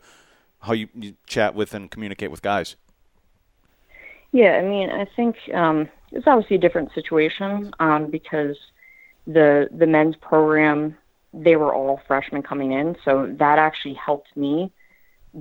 how 0.60 0.72
you, 0.72 0.88
you 0.94 1.14
chat 1.26 1.52
with 1.52 1.74
and 1.74 1.90
communicate 1.90 2.30
with 2.30 2.42
guys? 2.42 2.76
Yeah, 4.30 4.52
I 4.52 4.62
mean, 4.62 4.88
I 4.88 5.04
think 5.16 5.34
um, 5.52 5.88
it's 6.12 6.28
obviously 6.28 6.54
a 6.54 6.60
different 6.60 6.92
situation 6.94 7.72
um, 7.80 8.08
because 8.08 8.56
the 9.26 9.68
the 9.76 9.88
men's 9.88 10.14
program 10.14 10.96
they 11.36 11.56
were 11.56 11.74
all 11.74 12.00
freshmen 12.06 12.42
coming 12.42 12.72
in, 12.72 12.96
so 13.04 13.32
that 13.38 13.58
actually 13.58 13.94
helped 13.94 14.34
me 14.36 14.72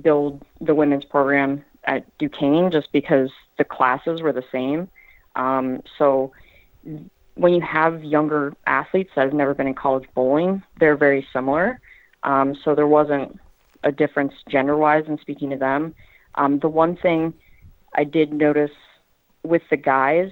build 0.02 0.44
the 0.60 0.74
women's 0.74 1.04
program 1.04 1.64
at 1.84 2.04
Duquesne 2.18 2.70
just 2.70 2.92
because 2.92 3.30
the 3.56 3.64
classes 3.64 4.20
were 4.20 4.32
the 4.32 4.44
same. 4.52 4.88
Um, 5.36 5.82
so 5.98 6.32
when 7.34 7.54
you 7.54 7.60
have 7.62 8.04
younger 8.04 8.54
athletes 8.66 9.10
that 9.16 9.24
have 9.24 9.34
never 9.34 9.54
been 9.54 9.66
in 9.66 9.74
college 9.74 10.08
bowling, 10.14 10.62
they're 10.78 10.96
very 10.96 11.26
similar. 11.32 11.80
Um, 12.22 12.54
so 12.62 12.74
there 12.74 12.86
wasn't 12.86 13.38
a 13.84 13.92
difference 13.92 14.34
gender 14.48 14.76
wise 14.76 15.04
in 15.06 15.18
speaking 15.18 15.50
to 15.50 15.56
them. 15.56 15.94
Um, 16.34 16.58
the 16.58 16.68
one 16.68 16.96
thing 16.96 17.32
I 17.94 18.04
did 18.04 18.32
notice 18.32 18.72
with 19.42 19.62
the 19.70 19.76
guys, 19.76 20.30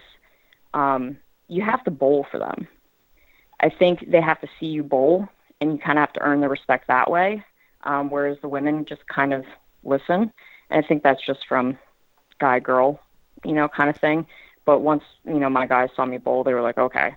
um, 0.74 1.18
you 1.48 1.62
have 1.62 1.84
to 1.84 1.90
bowl 1.90 2.26
for 2.30 2.38
them. 2.38 2.66
I 3.60 3.70
think 3.70 4.10
they 4.10 4.20
have 4.20 4.40
to 4.40 4.48
see 4.58 4.66
you 4.66 4.82
bowl, 4.82 5.28
and 5.60 5.72
you 5.72 5.78
kind 5.78 5.98
of 5.98 6.02
have 6.02 6.12
to 6.14 6.22
earn 6.22 6.40
the 6.40 6.48
respect 6.48 6.88
that 6.88 7.10
way. 7.10 7.44
Um, 7.82 8.10
whereas 8.10 8.38
the 8.40 8.48
women 8.48 8.86
just 8.86 9.06
kind 9.08 9.34
of 9.34 9.44
listen, 9.82 10.32
and 10.70 10.84
I 10.84 10.86
think 10.86 11.02
that's 11.02 11.24
just 11.24 11.46
from 11.46 11.78
guy 12.38 12.58
girl, 12.58 13.00
you 13.44 13.52
know, 13.52 13.68
kind 13.68 13.90
of 13.90 13.96
thing. 13.96 14.26
But 14.64 14.80
once 14.80 15.04
you 15.26 15.38
know 15.38 15.50
my 15.50 15.66
guys 15.66 15.90
saw 15.94 16.06
me 16.06 16.18
bowl, 16.18 16.44
they 16.44 16.54
were 16.54 16.62
like, 16.62 16.78
okay, 16.78 17.14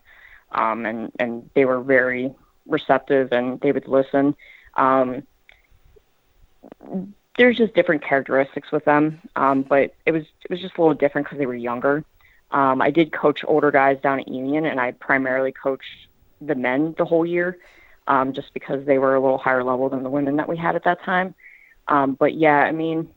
um, 0.52 0.86
and 0.86 1.12
and 1.20 1.50
they 1.56 1.66
were 1.66 1.82
very 1.82 2.34
receptive, 2.66 3.32
and 3.32 3.60
they 3.62 3.72
would 3.72 3.88
listen. 3.88 4.36
Um, 4.76 5.24
there's 7.38 7.58
just 7.58 7.74
different 7.74 8.04
characteristics 8.04 8.72
with 8.72 8.84
them. 8.86 9.22
Um, 9.36 9.62
but 9.62 9.94
it 10.06 10.12
was 10.12 10.24
it 10.44 10.50
was 10.50 10.60
just 10.60 10.78
a 10.78 10.82
little 10.82 10.96
different 10.96 11.28
because 11.28 11.38
they 11.38 11.46
were 11.46 11.56
younger. 11.56 12.04
Um, 12.52 12.82
I 12.82 12.92
did 12.92 13.12
coach 13.12 13.44
older 13.46 13.72
guys 13.72 14.00
down 14.02 14.20
at 14.20 14.28
Union, 14.28 14.66
and 14.66 14.80
I 14.80 14.92
primarily 14.92 15.52
coached 15.52 16.08
the 16.42 16.56
men 16.56 16.96
the 16.98 17.06
whole 17.06 17.26
year, 17.26 17.58
um, 18.08 18.34
just 18.34 18.54
because 18.54 18.86
they 18.86 18.98
were 18.98 19.16
a 19.16 19.22
little 19.22 19.38
higher 19.38 19.64
level 19.64 19.90
than 19.90 20.04
the 20.04 20.10
women 20.10 20.38
that 20.38 20.50
we 20.50 20.58
had 20.58 20.76
at 20.76 20.84
that 20.86 21.04
time. 21.04 21.36
Um, 21.88 22.14
but 22.14 22.34
yeah, 22.34 22.60
I 22.60 22.72
mean, 22.72 23.10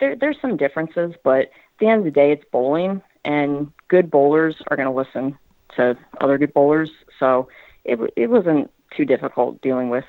there, 0.00 0.16
there's 0.16 0.40
some 0.40 0.56
differences, 0.56 1.14
but 1.22 1.40
at 1.40 1.50
the 1.80 1.86
end 1.86 2.00
of 2.00 2.04
the 2.04 2.10
day, 2.10 2.32
it's 2.32 2.44
bowling, 2.50 3.02
and 3.24 3.72
good 3.88 4.10
bowlers 4.10 4.56
are 4.68 4.76
going 4.76 4.88
to 4.88 4.94
listen 4.94 5.38
to 5.76 5.96
other 6.20 6.38
good 6.38 6.52
bowlers. 6.52 6.90
So 7.18 7.48
it 7.84 7.98
it 8.16 8.28
wasn't 8.28 8.70
too 8.96 9.04
difficult 9.04 9.60
dealing 9.62 9.90
with 9.90 10.04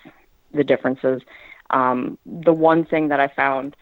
the 0.54 0.64
differences. 0.64 1.22
Um, 1.70 2.18
the 2.26 2.54
one 2.54 2.86
thing 2.86 3.10
that 3.10 3.20
I 3.20 3.28
found 3.28 3.76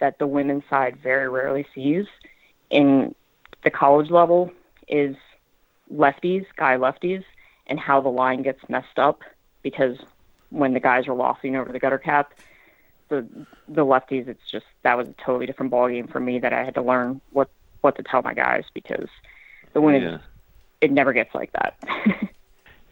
that 0.00 0.18
the 0.18 0.26
women's 0.26 0.64
side 0.70 0.98
very 1.02 1.28
rarely 1.28 1.66
sees 1.74 2.06
in 2.70 3.14
the 3.62 3.70
college 3.70 4.10
level 4.10 4.50
is 4.88 5.16
lefties, 5.92 6.46
guy 6.56 6.76
lefties, 6.76 7.24
and 7.66 7.78
how 7.78 8.00
the 8.00 8.08
line 8.08 8.42
gets 8.42 8.60
messed 8.68 8.98
up 8.98 9.20
because 9.64 9.98
when 10.50 10.72
the 10.74 10.80
guys 10.80 11.08
are 11.08 11.14
lofting 11.14 11.56
over 11.56 11.72
the 11.72 11.80
gutter 11.80 11.98
cap, 11.98 12.32
the 13.08 13.26
the 13.66 13.84
lefties, 13.84 14.28
it's 14.28 14.48
just 14.48 14.66
that 14.82 14.96
was 14.96 15.08
a 15.08 15.14
totally 15.14 15.46
different 15.46 15.72
ballgame 15.72 16.08
for 16.08 16.20
me 16.20 16.38
that 16.38 16.52
I 16.52 16.62
had 16.62 16.74
to 16.74 16.82
learn 16.82 17.20
what 17.32 17.50
what 17.80 17.96
to 17.96 18.04
tell 18.04 18.22
my 18.22 18.34
guys 18.34 18.64
because 18.72 19.08
the 19.72 19.80
women 19.80 20.02
yeah. 20.02 20.18
it 20.80 20.92
never 20.92 21.12
gets 21.12 21.34
like 21.34 21.50
that. 21.54 21.76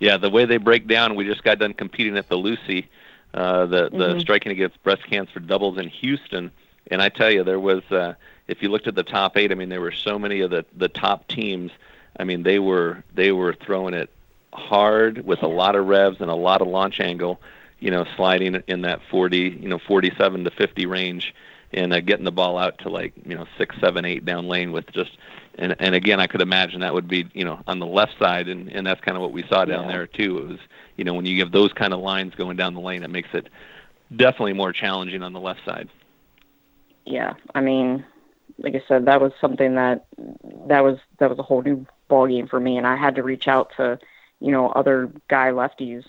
yeah, 0.00 0.17
the 0.17 0.31
way 0.31 0.45
they 0.47 0.57
break 0.57 0.88
down, 0.88 1.14
we 1.14 1.25
just 1.25 1.45
got 1.45 1.61
done 1.61 1.75
competing 1.75 2.19
at 2.19 2.29
the 2.29 2.37
Lucy 2.37 2.88
uh, 3.35 3.67
the 3.67 3.85
the 3.85 4.09
mm-hmm. 4.09 4.19
striking 4.21 4.52
against 4.52 4.83
breast 4.83 5.05
cancer 5.05 5.41
doubles 5.41 5.79
in 5.79 5.88
Houston, 5.88 6.50
and 6.91 7.00
I 7.00 7.09
tell 7.09 7.31
you, 7.31 7.45
there 7.45 7.61
was 7.61 7.83
uh, 7.91 8.14
if 8.47 8.62
you 8.62 8.69
looked 8.69 8.87
at 8.87 8.95
the 8.95 9.02
top 9.02 9.37
eight, 9.37 9.50
I 9.50 9.55
mean, 9.55 9.69
there 9.71 9.81
were 9.81 9.93
so 9.93 10.19
many 10.19 10.41
of 10.41 10.50
the 10.50 10.64
the 10.76 10.88
top 10.88 11.29
teams. 11.29 11.73
I 12.19 12.25
mean, 12.25 12.43
they 12.43 12.59
were 12.59 13.02
they 13.14 13.33
were 13.33 13.55
throwing 13.55 13.95
it 13.95 14.11
hard 14.53 15.25
with 15.25 15.43
a 15.43 15.49
lot 15.49 15.77
of 15.77 15.87
revs 15.87 16.19
and 16.21 16.31
a 16.31 16.35
lot 16.35 16.63
of 16.63 16.69
launch 16.69 17.01
angle. 17.01 17.41
You 17.79 17.91
know, 17.91 18.07
sliding 18.17 18.63
in 18.69 18.83
that 18.83 19.01
40, 19.11 19.59
you 19.61 19.69
know, 19.69 19.81
47 19.89 20.45
to 20.45 20.51
50 20.53 20.87
range, 20.87 21.35
and 21.73 21.93
uh, 21.93 22.01
getting 22.01 22.25
the 22.25 22.33
ball 22.33 22.59
out 22.59 22.79
to 22.79 22.89
like 22.89 23.13
you 23.25 23.35
know 23.35 23.47
six, 23.59 23.75
seven, 23.81 24.05
eight 24.05 24.25
down 24.25 24.47
lane 24.47 24.73
with 24.73 24.91
just 24.93 25.17
and 25.57 25.75
and 25.79 25.95
again 25.95 26.21
I 26.21 26.27
could 26.27 26.43
imagine 26.43 26.81
that 26.81 26.95
would 26.95 27.09
be 27.09 27.29
you 27.33 27.45
know 27.45 27.61
on 27.67 27.79
the 27.79 27.87
left 27.87 28.19
side 28.19 28.49
and 28.49 28.71
and 28.71 28.87
that's 28.87 29.01
kind 29.01 29.17
of 29.17 29.23
what 29.23 29.33
we 29.33 29.43
saw 29.49 29.65
down 29.65 29.87
yeah. 29.87 29.93
there 29.93 30.07
too. 30.07 30.39
It 30.39 30.49
was 30.49 30.59
you 30.97 31.05
know 31.05 31.15
when 31.15 31.27
you 31.27 31.41
have 31.41 31.53
those 31.53 31.73
kind 31.73 31.93
of 31.93 32.01
lines 32.01 32.35
going 32.35 32.57
down 32.57 32.75
the 32.75 32.81
lane, 32.81 33.03
it 33.03 33.11
makes 33.11 33.31
it 33.33 33.49
definitely 34.15 34.53
more 34.53 34.73
challenging 34.73 35.23
on 35.23 35.33
the 35.33 35.41
left 35.41 35.65
side. 35.65 35.89
Yeah, 37.05 37.35
I 37.55 37.61
mean, 37.63 38.05
like 38.59 38.75
I 38.75 38.83
said, 38.87 39.07
that 39.07 39.21
was 39.21 39.33
something 39.41 39.75
that 39.75 40.05
that 40.67 40.85
was 40.85 40.99
that 41.19 41.31
was 41.31 41.39
a 41.39 41.43
whole 41.43 41.63
new 41.63 41.87
ball 42.09 42.27
game 42.27 42.47
for 42.47 42.61
me, 42.61 42.77
and 42.77 42.87
I 42.87 42.97
had 42.97 43.17
to 43.17 43.23
reach 43.23 43.49
out 43.49 43.73
to 43.77 43.99
you 44.43 44.51
know 44.51 44.69
other 44.71 45.11
guy 45.29 45.51
lefties 45.51 46.05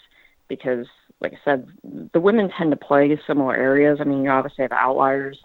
because, 0.47 0.87
like 1.21 1.33
I 1.33 1.39
said, 1.45 1.67
the 2.13 2.19
women 2.19 2.49
tend 2.49 2.71
to 2.71 2.77
play 2.77 3.17
similar 3.25 3.55
areas. 3.55 3.99
I 4.01 4.03
mean, 4.03 4.23
you 4.23 4.29
obviously 4.29 4.63
have 4.63 4.71
outliers, 4.71 5.39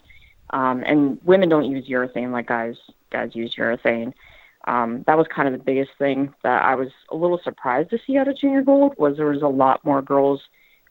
um, 0.50 0.82
and 0.84 1.20
women 1.24 1.48
don't 1.48 1.70
use 1.70 1.86
urethane 1.88 2.32
like 2.32 2.46
guys 2.46 2.76
guys 3.10 3.34
use 3.34 3.54
urethane. 3.54 4.12
Um, 4.66 5.04
that 5.06 5.16
was 5.16 5.26
kind 5.28 5.48
of 5.48 5.58
the 5.58 5.64
biggest 5.64 5.92
thing 5.98 6.34
that 6.42 6.62
I 6.62 6.74
was 6.74 6.88
a 7.10 7.16
little 7.16 7.40
surprised 7.42 7.90
to 7.90 7.98
see 8.06 8.18
out 8.18 8.28
of 8.28 8.36
junior 8.36 8.62
gold 8.62 8.94
was 8.98 9.16
there 9.16 9.26
was 9.26 9.42
a 9.42 9.48
lot 9.48 9.84
more 9.84 10.02
girls 10.02 10.42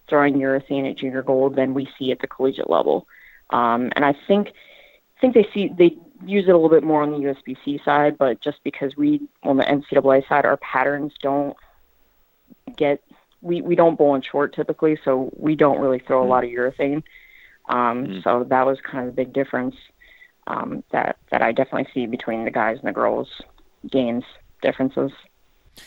throwing 0.10 0.36
urethane 0.36 0.90
at 0.90 0.98
junior 0.98 1.22
gold 1.22 1.56
than 1.56 1.74
we 1.74 1.88
see 2.00 2.12
at 2.12 2.20
the 2.20 2.28
collegiate 2.28 2.70
level. 2.70 3.08
Um, 3.50 3.92
and 3.96 4.06
I 4.06 4.16
think 4.28 4.54
think 5.20 5.34
they 5.34 5.48
see 5.54 5.72
they 5.78 5.98
use 6.26 6.46
it 6.48 6.52
a 6.52 6.58
little 6.58 6.70
bit 6.70 6.84
more 6.84 7.02
on 7.04 7.12
the 7.12 7.18
USBC 7.18 7.84
side, 7.84 8.18
but 8.18 8.42
just 8.42 8.64
because 8.64 8.96
we 8.96 9.22
on 9.44 9.58
the 9.58 9.64
NCAA 9.64 10.28
side, 10.28 10.46
our 10.46 10.58
patterns 10.58 11.14
don't 11.22 11.56
get 12.78 13.04
we 13.42 13.62
we 13.62 13.76
don't 13.76 13.98
bowl 13.98 14.16
in 14.16 14.22
short 14.22 14.54
typically, 14.56 14.98
so 15.04 15.32
we 15.36 15.56
don't 15.56 15.80
really 15.80 16.00
throw 16.00 16.20
a 16.20 16.22
mm-hmm. 16.22 16.32
lot 16.32 16.44
of 16.44 16.50
urethane. 16.50 17.04
Um, 17.70 18.06
mm-hmm. 18.06 18.20
So 18.24 18.46
that 18.50 18.66
was 18.66 18.80
kind 18.82 19.08
of 19.08 19.16
the 19.16 19.24
big 19.24 19.34
difference 19.34 19.76
um, 20.48 20.84
that 20.92 21.18
that 21.32 21.42
I 21.42 21.52
definitely 21.52 21.88
see 21.94 22.06
between 22.06 22.46
the 22.46 22.52
guys 22.52 22.78
and 22.80 22.88
the 22.88 22.94
girls 22.94 23.28
gains 23.92 24.24
differences. 24.62 25.12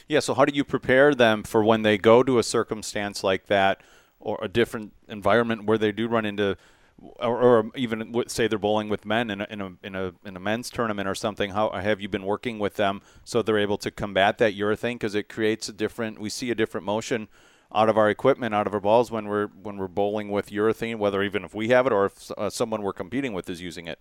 Yeah. 0.08 0.20
So 0.20 0.34
how 0.34 0.44
do 0.44 0.54
you 0.54 0.64
prepare 0.64 1.14
them 1.14 1.42
for 1.42 1.64
when 1.64 1.82
they 1.82 1.98
go 1.98 2.22
to 2.22 2.38
a 2.38 2.42
circumstance 2.42 3.24
like 3.24 3.46
that, 3.46 3.80
or 4.20 4.38
a 4.42 4.48
different 4.48 4.92
environment 5.08 5.64
where 5.64 5.78
they 5.78 5.92
do 5.92 6.06
run 6.06 6.24
into, 6.24 6.56
or, 7.00 7.42
or 7.42 7.70
even 7.74 8.14
say 8.28 8.46
they're 8.46 8.58
bowling 8.58 8.88
with 8.88 9.04
men 9.04 9.30
in 9.30 9.40
a, 9.40 9.46
in 9.50 9.60
a 9.60 9.72
in 9.82 9.94
a 9.94 10.12
in 10.24 10.36
a 10.36 10.40
men's 10.40 10.70
tournament 10.70 11.08
or 11.08 11.14
something? 11.14 11.50
How 11.50 11.70
have 11.70 12.00
you 12.00 12.08
been 12.08 12.24
working 12.24 12.58
with 12.58 12.74
them 12.76 13.02
so 13.24 13.42
they're 13.42 13.58
able 13.58 13.78
to 13.78 13.90
combat 13.90 14.38
that 14.38 14.54
urethane 14.54 14.94
because 14.94 15.14
it 15.14 15.28
creates 15.28 15.68
a 15.68 15.72
different? 15.72 16.18
We 16.18 16.30
see 16.30 16.50
a 16.50 16.54
different 16.54 16.86
motion 16.86 17.28
out 17.72 17.88
of 17.88 17.96
our 17.96 18.10
equipment, 18.10 18.54
out 18.54 18.66
of 18.66 18.74
our 18.74 18.80
balls 18.80 19.10
when 19.10 19.28
we're 19.28 19.46
when 19.46 19.76
we're 19.76 19.88
bowling 19.88 20.30
with 20.30 20.50
urethane, 20.50 20.98
whether 20.98 21.22
even 21.22 21.44
if 21.44 21.54
we 21.54 21.68
have 21.68 21.86
it 21.86 21.92
or 21.92 22.06
if 22.06 22.30
uh, 22.32 22.50
someone 22.50 22.82
we're 22.82 22.92
competing 22.92 23.32
with 23.32 23.48
is 23.48 23.60
using 23.60 23.86
it. 23.86 23.98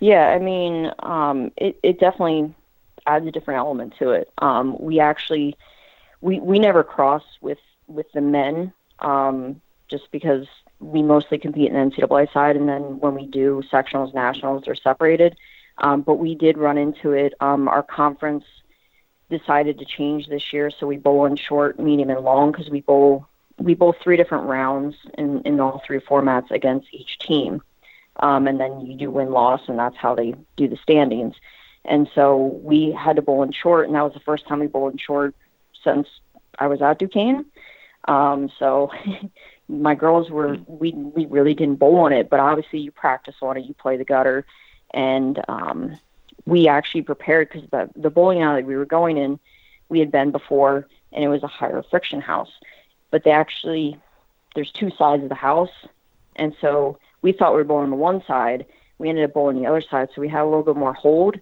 Yeah, 0.00 0.28
I 0.28 0.38
mean, 0.38 0.90
um, 1.00 1.52
it, 1.56 1.78
it 1.82 2.00
definitely 2.00 2.54
adds 3.06 3.26
a 3.26 3.30
different 3.30 3.58
element 3.58 3.94
to 3.98 4.10
it. 4.10 4.32
Um, 4.38 4.76
we 4.80 4.98
actually, 4.98 5.56
we, 6.22 6.40
we 6.40 6.58
never 6.58 6.82
cross 6.82 7.22
with, 7.42 7.58
with 7.86 8.10
the 8.12 8.22
men 8.22 8.72
um, 9.00 9.60
just 9.90 10.10
because 10.10 10.46
we 10.78 11.02
mostly 11.02 11.38
compete 11.38 11.70
in 11.70 11.74
the 11.74 11.96
NCAA 11.96 12.32
side, 12.32 12.56
and 12.56 12.68
then 12.68 13.00
when 13.00 13.14
we 13.14 13.26
do 13.26 13.62
sectionals, 13.72 14.14
nationals, 14.14 14.62
they're 14.64 14.74
separated. 14.74 15.36
Um, 15.78 16.02
but 16.02 16.14
we 16.14 16.34
did 16.34 16.58
run 16.58 16.78
into 16.78 17.12
it. 17.12 17.34
Um, 17.40 17.66
our 17.68 17.82
conference 17.82 18.44
decided 19.30 19.78
to 19.78 19.84
change 19.84 20.28
this 20.28 20.52
year, 20.52 20.70
so 20.70 20.86
we 20.86 20.96
bowl 20.96 21.26
in 21.26 21.36
short, 21.36 21.78
medium, 21.78 22.10
and 22.10 22.20
long 22.20 22.52
because 22.52 22.70
we 22.70 22.80
bowl 22.80 23.26
we 23.58 23.74
bowl 23.74 23.94
three 24.02 24.16
different 24.16 24.48
rounds 24.48 24.96
in, 25.18 25.42
in 25.42 25.60
all 25.60 25.82
three 25.86 25.98
formats 25.98 26.50
against 26.50 26.88
each 26.92 27.18
team 27.18 27.62
um, 28.20 28.46
and 28.46 28.60
then 28.60 28.80
you 28.80 28.96
do 28.96 29.10
win 29.10 29.30
loss, 29.30 29.62
and 29.66 29.78
that's 29.78 29.96
how 29.96 30.14
they 30.14 30.34
do 30.56 30.68
the 30.68 30.76
standings. 30.76 31.34
And 31.84 32.08
so 32.14 32.60
we 32.62 32.92
had 32.92 33.16
to 33.16 33.22
bowl 33.22 33.42
in 33.42 33.52
short, 33.52 33.86
and 33.86 33.94
that 33.94 34.02
was 34.02 34.12
the 34.12 34.20
first 34.20 34.46
time 34.46 34.60
we 34.60 34.66
bowled 34.66 34.92
in 34.92 34.98
short 34.98 35.34
since 35.82 36.06
I 36.58 36.66
was 36.66 36.82
at 36.82 36.98
Duquesne. 36.98 37.46
Um, 38.06 38.50
so 38.58 38.90
my 39.68 39.94
girls 39.94 40.30
were 40.30 40.58
we 40.66 40.92
we 40.92 41.26
really 41.26 41.54
didn't 41.54 41.76
bowl 41.76 41.96
on 41.98 42.12
it, 42.12 42.28
but 42.30 42.40
obviously 42.40 42.80
you 42.80 42.90
practice 42.90 43.36
on 43.42 43.56
it, 43.56 43.64
you 43.64 43.74
play 43.74 43.96
the 43.96 44.04
gutter, 44.04 44.44
and 44.92 45.40
um, 45.48 45.98
we 46.46 46.68
actually 46.68 47.02
prepared 47.02 47.48
because 47.48 47.68
the 47.70 47.90
the 47.96 48.10
bowling 48.10 48.42
alley 48.42 48.62
we 48.62 48.76
were 48.76 48.86
going 48.86 49.16
in, 49.16 49.38
we 49.88 50.00
had 50.00 50.10
been 50.10 50.30
before, 50.30 50.86
and 51.12 51.24
it 51.24 51.28
was 51.28 51.42
a 51.42 51.48
higher 51.48 51.82
friction 51.90 52.20
house, 52.20 52.50
but 53.10 53.24
they 53.24 53.30
actually 53.30 53.98
there's 54.54 54.72
two 54.72 54.90
sides 54.90 55.22
of 55.22 55.28
the 55.28 55.34
house, 55.34 55.86
and 56.36 56.54
so 56.60 56.98
we 57.22 57.32
thought 57.32 57.52
we 57.52 57.58
were 57.58 57.64
bowling 57.64 57.84
on 57.84 57.90
the 57.90 57.96
one 57.96 58.22
side. 58.26 58.66
We 58.98 59.08
ended 59.08 59.24
up 59.24 59.34
bowling 59.34 59.60
the 59.60 59.68
other 59.68 59.80
side, 59.80 60.08
so 60.14 60.20
we 60.20 60.28
had 60.28 60.42
a 60.42 60.44
little 60.44 60.62
bit 60.62 60.76
more 60.76 60.92
hold. 60.92 61.38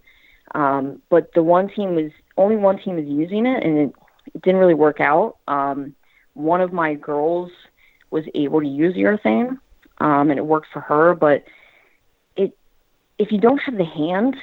Um, 0.54 1.02
but 1.08 1.32
the 1.34 1.42
one 1.42 1.68
team 1.68 1.94
was 1.94 2.10
only 2.36 2.56
one 2.56 2.78
team 2.78 2.96
was 2.96 3.06
using 3.06 3.46
it, 3.46 3.62
and 3.62 3.78
it, 3.78 3.94
it 4.34 4.42
didn't 4.42 4.60
really 4.60 4.74
work 4.74 5.00
out. 5.00 5.36
Um, 5.46 5.94
one 6.38 6.61
of 6.61 6.73
my 6.73 6.95
girls 6.95 7.50
was 8.11 8.25
able 8.35 8.61
to 8.61 8.66
use 8.66 8.95
urethane, 8.95 9.59
um, 9.99 10.30
and 10.30 10.38
it 10.38 10.47
worked 10.47 10.68
for 10.73 10.80
her. 10.80 11.14
But 11.14 11.45
it, 12.37 12.57
if 13.18 13.33
you 13.33 13.38
don't 13.38 13.59
have 13.59 13.76
the 13.76 13.85
hand, 13.85 14.37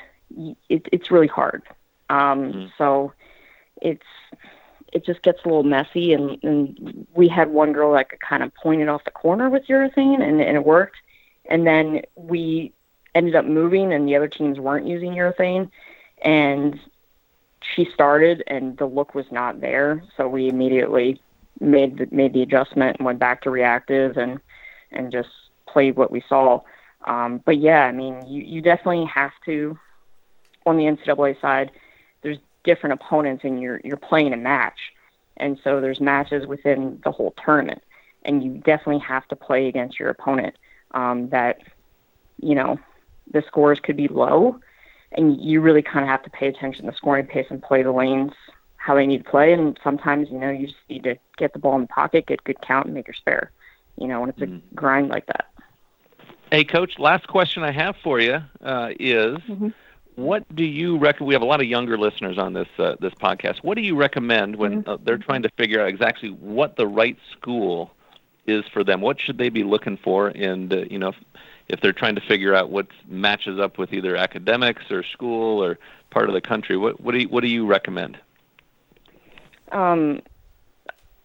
it, 0.70 0.88
it's 0.92 1.10
really 1.10 1.28
hard. 1.28 1.64
Um, 2.10 2.18
mm-hmm. 2.18 2.66
So 2.78 3.14
it's 3.82 4.06
it 4.94 5.06
just 5.06 5.22
gets 5.24 5.44
a 5.44 5.48
little 5.48 5.64
messy, 5.64 6.14
and, 6.14 6.42
and 6.44 7.08
we 7.16 7.28
had 7.28 7.50
one 7.50 7.74
girl 7.74 7.94
that 7.94 8.10
could 8.10 8.22
kind 8.22 8.44
of 8.44 8.54
point 8.56 8.82
it 8.82 8.88
off 8.88 9.04
the 9.04 9.12
corner 9.12 9.50
with 9.50 9.68
urethane, 9.68 10.22
and, 10.22 10.42
and 10.42 10.56
it 10.56 10.64
worked. 10.64 10.98
And 11.48 11.68
then 11.68 12.02
we 12.16 12.72
ended 13.14 13.36
up 13.36 13.46
moving, 13.46 13.92
and 13.92 14.08
the 14.08 14.16
other 14.16 14.28
teams 14.28 14.58
weren't 14.58 14.88
using 14.88 15.12
urethane, 15.12 15.70
and 16.22 16.80
she 17.60 17.86
started, 17.94 18.44
and 18.48 18.78
the 18.78 18.86
look 18.86 19.16
was 19.16 19.26
not 19.32 19.60
there, 19.60 20.02
so 20.16 20.28
we 20.28 20.48
immediately 20.48 21.22
made 21.60 21.98
the, 21.98 22.08
made 22.12 22.34
the 22.34 22.42
adjustment 22.42 22.98
and 22.98 23.06
went 23.06 23.20
back 23.20 23.42
to 23.42 23.50
reactive 23.50 24.18
and 24.18 24.40
and 24.92 25.12
just 25.12 25.30
played 25.68 25.96
what 25.96 26.12
we 26.12 26.24
saw. 26.28 26.62
Um, 27.06 27.42
but 27.46 27.58
yeah, 27.58 27.86
I 27.86 27.92
mean, 27.92 28.26
you, 28.28 28.42
you 28.44 28.62
definitely 28.62 29.06
have 29.06 29.32
to 29.46 29.78
on 30.66 30.78
the 30.78 30.84
NCAA 30.84 31.40
side. 31.40 31.72
There's 32.22 32.38
different 32.64 32.94
opponents, 32.94 33.44
and 33.44 33.62
you're 33.62 33.82
you're 33.84 33.98
playing 33.98 34.34
a 34.34 34.38
match, 34.38 34.94
and 35.38 35.60
so 35.64 35.82
there's 35.82 36.02
matches 36.02 36.48
within 36.48 37.00
the 37.04 37.12
whole 37.12 37.34
tournament, 37.44 37.84
and 38.24 38.44
you 38.44 38.58
definitely 38.58 39.00
have 39.00 39.28
to 39.30 39.36
play 39.36 39.68
against 39.68 40.00
your 40.00 40.10
opponent. 40.10 40.56
Um, 40.92 41.30
that 41.30 41.62
you 42.42 42.56
know 42.56 42.80
the 43.32 43.44
scores 43.48 43.80
could 43.80 43.98
be 43.98 44.08
low, 44.08 44.60
and 45.12 45.40
you 45.40 45.62
really 45.62 45.82
kind 45.82 46.04
of 46.04 46.10
have 46.10 46.24
to 46.24 46.30
pay 46.30 46.48
attention 46.48 46.86
to 46.86 46.92
the 46.92 46.98
scoring 46.98 47.28
pace 47.28 47.48
and 47.50 47.62
play 47.62 47.84
the 47.84 47.92
lanes 47.92 48.34
how 48.86 48.94
they 48.94 49.08
need 49.08 49.24
to 49.24 49.30
play. 49.30 49.52
And 49.52 49.78
sometimes, 49.84 50.30
you 50.30 50.38
know, 50.38 50.52
you 50.52 50.68
just 50.68 50.78
need 50.90 51.04
to 51.06 51.18
get 51.38 51.54
the 51.54 51.60
ball 51.60 51.74
in 51.76 51.82
the 51.82 51.88
pocket, 51.88 52.28
get 52.28 52.44
good 52.44 52.62
count, 52.62 52.86
and 52.86 52.94
make 52.94 53.08
your 53.08 53.16
spare. 53.16 53.52
You 54.00 54.08
know, 54.08 54.22
when 54.22 54.30
it's 54.30 54.42
a 54.42 54.46
mm-hmm. 54.46 54.76
grind 54.76 55.10
like 55.10 55.26
that. 55.26 55.48
Hey, 56.52 56.64
coach. 56.64 57.00
Last 57.00 57.28
question 57.28 57.64
I 57.64 57.72
have 57.72 57.96
for 58.04 58.20
you 58.20 58.44
uh, 58.62 58.92
is. 59.00 59.38
Mm-hmm. 59.38 59.70
What 60.16 60.44
do 60.56 60.64
you 60.64 60.98
recommend? 60.98 61.28
We 61.28 61.34
have 61.34 61.42
a 61.42 61.48
lot 61.48 61.62
of 61.62 61.68
younger 61.68 61.98
listeners 61.98 62.38
on 62.38 62.54
this 62.54 62.68
uh, 62.78 62.96
this 63.02 63.14
podcast. 63.16 63.58
What 63.64 63.76
do 63.76 63.82
you 63.82 63.98
recommend 63.98 64.56
when 64.56 64.84
mm-hmm. 64.84 64.90
uh, 64.90 64.98
they're 65.04 65.18
trying 65.18 65.42
to 65.42 65.50
figure 65.58 65.82
out 65.82 65.90
exactly 65.90 66.30
what 66.30 66.78
the 66.78 66.88
right 66.88 67.18
school 67.32 67.92
is 68.46 68.64
for 68.72 68.84
them? 68.84 69.02
What 69.02 69.20
should 69.20 69.38
they 69.38 69.50
be 69.50 69.64
looking 69.64 69.98
for? 69.98 70.28
And 70.28 70.72
uh, 70.72 70.78
you 70.90 71.00
know, 71.00 71.10
if, 71.10 71.16
if 71.68 71.82
they're 71.82 71.92
trying 71.92 72.16
to 72.16 72.22
figure 72.22 72.56
out 72.56 72.70
what 72.70 72.88
matches 73.10 73.60
up 73.60 73.78
with 73.78 73.92
either 73.94 74.16
academics 74.16 74.90
or 74.90 75.04
school 75.04 75.62
or 75.62 75.80
part 76.12 76.30
of 76.30 76.34
the 76.34 76.42
country, 76.42 76.78
what 76.78 77.02
what 77.02 77.12
do 77.14 77.18
you, 77.18 77.28
what 77.28 77.42
do 77.42 77.50
you 77.50 77.66
recommend? 77.66 78.18
Um, 79.72 80.22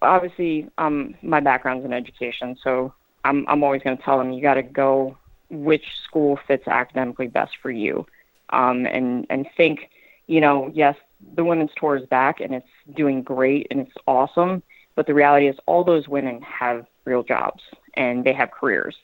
obviously, 0.03 0.69
um, 0.79 1.15
my 1.23 1.41
background's 1.41 1.85
in 1.85 1.93
education, 1.93 2.57
so 2.63 2.93
I'm 3.25 3.47
I'm 3.49 3.63
always 3.63 3.83
going 3.83 3.97
to 3.97 4.03
tell 4.03 4.19
them 4.19 4.33
you 4.33 4.43
got 4.43 4.55
to 4.55 4.63
go 4.63 5.17
which 5.51 5.85
school 6.05 6.39
fits 6.47 6.69
academically 6.69 7.27
best 7.27 7.57
for 7.61 7.71
you, 7.71 8.07
um, 8.51 8.87
and 8.87 9.27
and 9.31 9.47
think, 9.57 9.91
you 10.27 10.41
know, 10.41 10.71
yes, 10.75 10.97
the 11.35 11.45
women's 11.45 11.71
tour 11.77 11.97
is 11.97 12.07
back 12.07 12.41
and 12.41 12.55
it's 12.55 12.69
doing 12.95 13.23
great 13.23 13.67
and 13.71 13.81
it's 13.81 13.93
awesome, 14.07 14.63
but 14.95 15.07
the 15.07 15.15
reality 15.15 15.49
is 15.49 15.57
all 15.67 15.85
those 15.85 16.09
women 16.09 16.41
have 16.43 16.87
real 17.05 17.23
jobs 17.23 17.63
and 17.95 18.25
they 18.25 18.33
have 18.33 18.51
careers, 18.51 18.97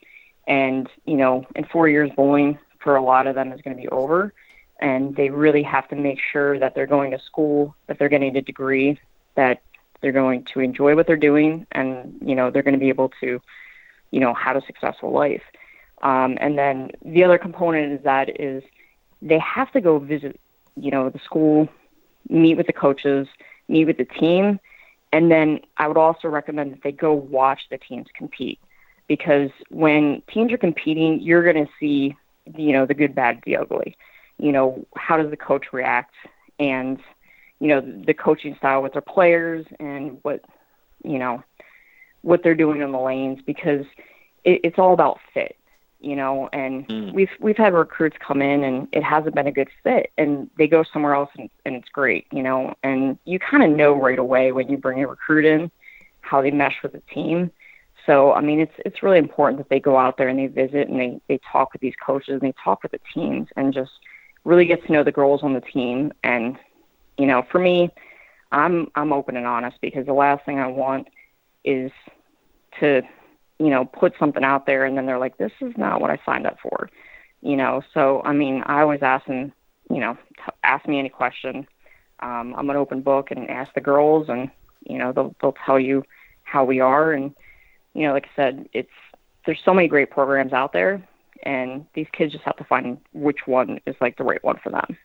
and 0.46 0.88
you 1.04 1.16
know, 1.16 1.44
in 1.54 1.64
four 1.64 1.88
years 1.88 2.10
bowling 2.16 2.58
for 2.78 2.96
a 2.96 3.02
lot 3.02 3.26
of 3.26 3.34
them 3.34 3.52
is 3.52 3.60
going 3.62 3.76
to 3.76 3.82
be 3.82 3.88
over 3.88 4.32
and 4.80 5.16
they 5.16 5.30
really 5.30 5.62
have 5.62 5.88
to 5.88 5.96
make 5.96 6.18
sure 6.32 6.58
that 6.58 6.74
they're 6.74 6.86
going 6.86 7.10
to 7.10 7.18
school, 7.18 7.74
that 7.86 7.98
they're 7.98 8.08
getting 8.08 8.36
a 8.36 8.42
degree, 8.42 8.98
that 9.36 9.62
they're 10.00 10.12
going 10.12 10.44
to 10.44 10.60
enjoy 10.60 10.94
what 10.94 11.06
they're 11.06 11.16
doing 11.16 11.66
and 11.72 12.18
you 12.24 12.34
know 12.34 12.50
they're 12.50 12.62
going 12.62 12.74
to 12.74 12.80
be 12.80 12.88
able 12.88 13.10
to 13.20 13.40
you 14.10 14.20
know 14.20 14.34
have 14.34 14.56
a 14.56 14.62
successful 14.66 15.12
life. 15.12 15.42
Um, 16.02 16.36
and 16.40 16.58
then 16.58 16.90
the 17.04 17.24
other 17.24 17.38
component 17.38 17.92
is 17.92 18.04
that 18.04 18.40
is 18.40 18.62
they 19.22 19.38
have 19.38 19.72
to 19.72 19.80
go 19.80 19.98
visit 19.98 20.38
you 20.76 20.90
know 20.90 21.08
the 21.10 21.18
school 21.20 21.68
meet 22.28 22.56
with 22.56 22.66
the 22.66 22.72
coaches 22.72 23.28
meet 23.68 23.86
with 23.86 23.98
the 23.98 24.04
team. 24.04 24.60
And 25.12 25.30
then 25.30 25.60
i 25.78 25.88
would 25.88 25.96
also 25.96 26.28
recommend 26.28 26.72
that 26.72 26.82
they 26.82 26.92
go 26.92 27.12
watch 27.12 27.62
the 27.70 27.78
teams 27.78 28.06
compete 28.14 28.58
because 29.08 29.50
when 29.70 30.22
teams 30.32 30.52
are 30.52 30.58
competing 30.58 31.20
you're 31.20 31.44
going 31.44 31.64
to 31.64 31.72
see 31.78 32.16
you 32.54 32.72
know 32.72 32.86
the 32.86 32.94
good 32.94 33.14
bad 33.14 33.42
the 33.44 33.56
ugly. 33.56 33.96
You 34.38 34.52
know 34.52 34.86
how 34.96 35.16
does 35.16 35.30
the 35.30 35.36
coach 35.36 35.72
react? 35.72 36.14
And 36.58 37.00
you 37.60 37.68
know 37.68 37.80
the 37.80 38.14
coaching 38.14 38.54
style 38.56 38.82
with 38.82 38.92
their 38.92 39.02
players 39.02 39.66
and 39.80 40.18
what 40.22 40.44
you 41.04 41.18
know 41.18 41.42
what 42.22 42.42
they're 42.42 42.54
doing 42.54 42.82
in 42.82 42.92
the 42.92 42.98
lanes 42.98 43.40
because 43.46 43.84
it, 44.44 44.60
it's 44.64 44.78
all 44.78 44.92
about 44.92 45.18
fit 45.32 45.56
you 46.00 46.16
know 46.16 46.48
and 46.52 46.86
mm. 46.88 47.12
we've 47.12 47.30
we've 47.40 47.56
had 47.56 47.72
recruits 47.72 48.16
come 48.20 48.42
in 48.42 48.64
and 48.64 48.88
it 48.92 49.02
hasn't 49.02 49.34
been 49.34 49.46
a 49.46 49.52
good 49.52 49.68
fit 49.82 50.12
and 50.18 50.50
they 50.58 50.66
go 50.66 50.84
somewhere 50.92 51.14
else 51.14 51.30
and, 51.38 51.48
and 51.64 51.74
it's 51.74 51.88
great 51.88 52.26
you 52.32 52.42
know 52.42 52.74
and 52.82 53.18
you 53.24 53.38
kind 53.38 53.62
of 53.62 53.70
know 53.70 53.92
right 53.92 54.18
away 54.18 54.52
when 54.52 54.68
you 54.68 54.76
bring 54.76 55.02
a 55.02 55.06
recruit 55.06 55.44
in 55.44 55.70
how 56.20 56.42
they 56.42 56.50
mesh 56.50 56.76
with 56.82 56.92
the 56.92 57.02
team 57.12 57.50
so 58.04 58.32
i 58.34 58.40
mean 58.40 58.60
it's 58.60 58.74
it's 58.84 59.02
really 59.02 59.18
important 59.18 59.58
that 59.58 59.68
they 59.70 59.80
go 59.80 59.96
out 59.96 60.18
there 60.18 60.28
and 60.28 60.38
they 60.38 60.46
visit 60.46 60.88
and 60.88 61.00
they 61.00 61.20
they 61.28 61.40
talk 61.50 61.72
with 61.72 61.80
these 61.80 61.94
coaches 62.04 62.32
and 62.32 62.42
they 62.42 62.54
talk 62.62 62.82
with 62.82 62.92
the 62.92 63.00
teams 63.14 63.48
and 63.56 63.72
just 63.72 63.92
really 64.44 64.66
get 64.66 64.84
to 64.86 64.92
know 64.92 65.02
the 65.02 65.12
girls 65.12 65.42
on 65.42 65.54
the 65.54 65.60
team 65.60 66.12
and 66.22 66.56
you 67.18 67.26
know, 67.26 67.44
for 67.50 67.58
me, 67.58 67.90
I'm 68.52 68.88
I'm 68.94 69.12
open 69.12 69.36
and 69.36 69.46
honest 69.46 69.78
because 69.80 70.06
the 70.06 70.12
last 70.12 70.44
thing 70.44 70.58
I 70.58 70.66
want 70.68 71.08
is 71.64 71.90
to, 72.80 73.02
you 73.58 73.70
know, 73.70 73.84
put 73.84 74.14
something 74.18 74.44
out 74.44 74.66
there 74.66 74.84
and 74.84 74.96
then 74.96 75.06
they're 75.06 75.18
like, 75.18 75.38
this 75.38 75.52
is 75.60 75.72
not 75.76 76.00
what 76.00 76.10
I 76.10 76.18
signed 76.24 76.46
up 76.46 76.58
for, 76.62 76.88
you 77.42 77.56
know. 77.56 77.82
So 77.92 78.22
I 78.24 78.32
mean, 78.32 78.62
I 78.66 78.80
always 78.82 79.02
ask 79.02 79.26
them, 79.26 79.52
you 79.90 79.98
know, 79.98 80.14
t- 80.14 80.52
ask 80.62 80.86
me 80.86 80.98
any 80.98 81.08
question. 81.08 81.66
Um, 82.20 82.54
I'm 82.56 82.70
an 82.70 82.76
open 82.76 83.02
book 83.02 83.30
and 83.30 83.50
ask 83.50 83.72
the 83.74 83.80
girls, 83.80 84.28
and 84.28 84.50
you 84.88 84.98
know, 84.98 85.12
they'll 85.12 85.34
they'll 85.40 85.56
tell 85.64 85.78
you 85.80 86.04
how 86.44 86.64
we 86.64 86.80
are, 86.80 87.12
and 87.12 87.34
you 87.94 88.06
know, 88.06 88.12
like 88.12 88.26
I 88.26 88.36
said, 88.36 88.68
it's 88.72 88.88
there's 89.44 89.60
so 89.64 89.74
many 89.74 89.88
great 89.88 90.10
programs 90.10 90.52
out 90.52 90.72
there, 90.72 91.06
and 91.42 91.86
these 91.94 92.06
kids 92.12 92.32
just 92.32 92.44
have 92.44 92.56
to 92.56 92.64
find 92.64 92.98
which 93.12 93.46
one 93.46 93.80
is 93.86 93.96
like 94.00 94.16
the 94.16 94.24
right 94.24 94.42
one 94.42 94.58
for 94.62 94.70
them. 94.70 94.96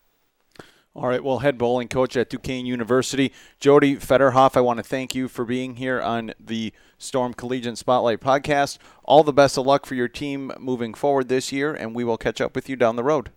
All 0.93 1.07
right. 1.07 1.23
Well, 1.23 1.39
head 1.39 1.57
bowling 1.57 1.87
coach 1.87 2.17
at 2.17 2.29
Duquesne 2.29 2.65
University, 2.65 3.31
Jody 3.59 3.95
Federhoff, 3.95 4.57
I 4.57 4.61
want 4.61 4.77
to 4.77 4.83
thank 4.83 5.15
you 5.15 5.29
for 5.29 5.45
being 5.45 5.77
here 5.77 6.01
on 6.01 6.33
the 6.37 6.73
Storm 6.97 7.33
Collegiate 7.33 7.77
Spotlight 7.77 8.19
podcast. 8.19 8.77
All 9.05 9.23
the 9.23 9.31
best 9.31 9.57
of 9.57 9.65
luck 9.65 9.85
for 9.85 9.95
your 9.95 10.09
team 10.09 10.51
moving 10.59 10.93
forward 10.93 11.29
this 11.29 11.51
year, 11.51 11.73
and 11.73 11.95
we 11.95 12.03
will 12.03 12.17
catch 12.17 12.41
up 12.41 12.55
with 12.55 12.67
you 12.67 12.75
down 12.75 12.97
the 12.97 13.03
road. 13.05 13.31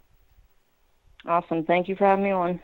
Awesome. 1.26 1.64
Thank 1.64 1.88
you 1.88 1.94
for 1.94 2.04
having 2.04 2.24
me 2.24 2.32
on. 2.32 2.60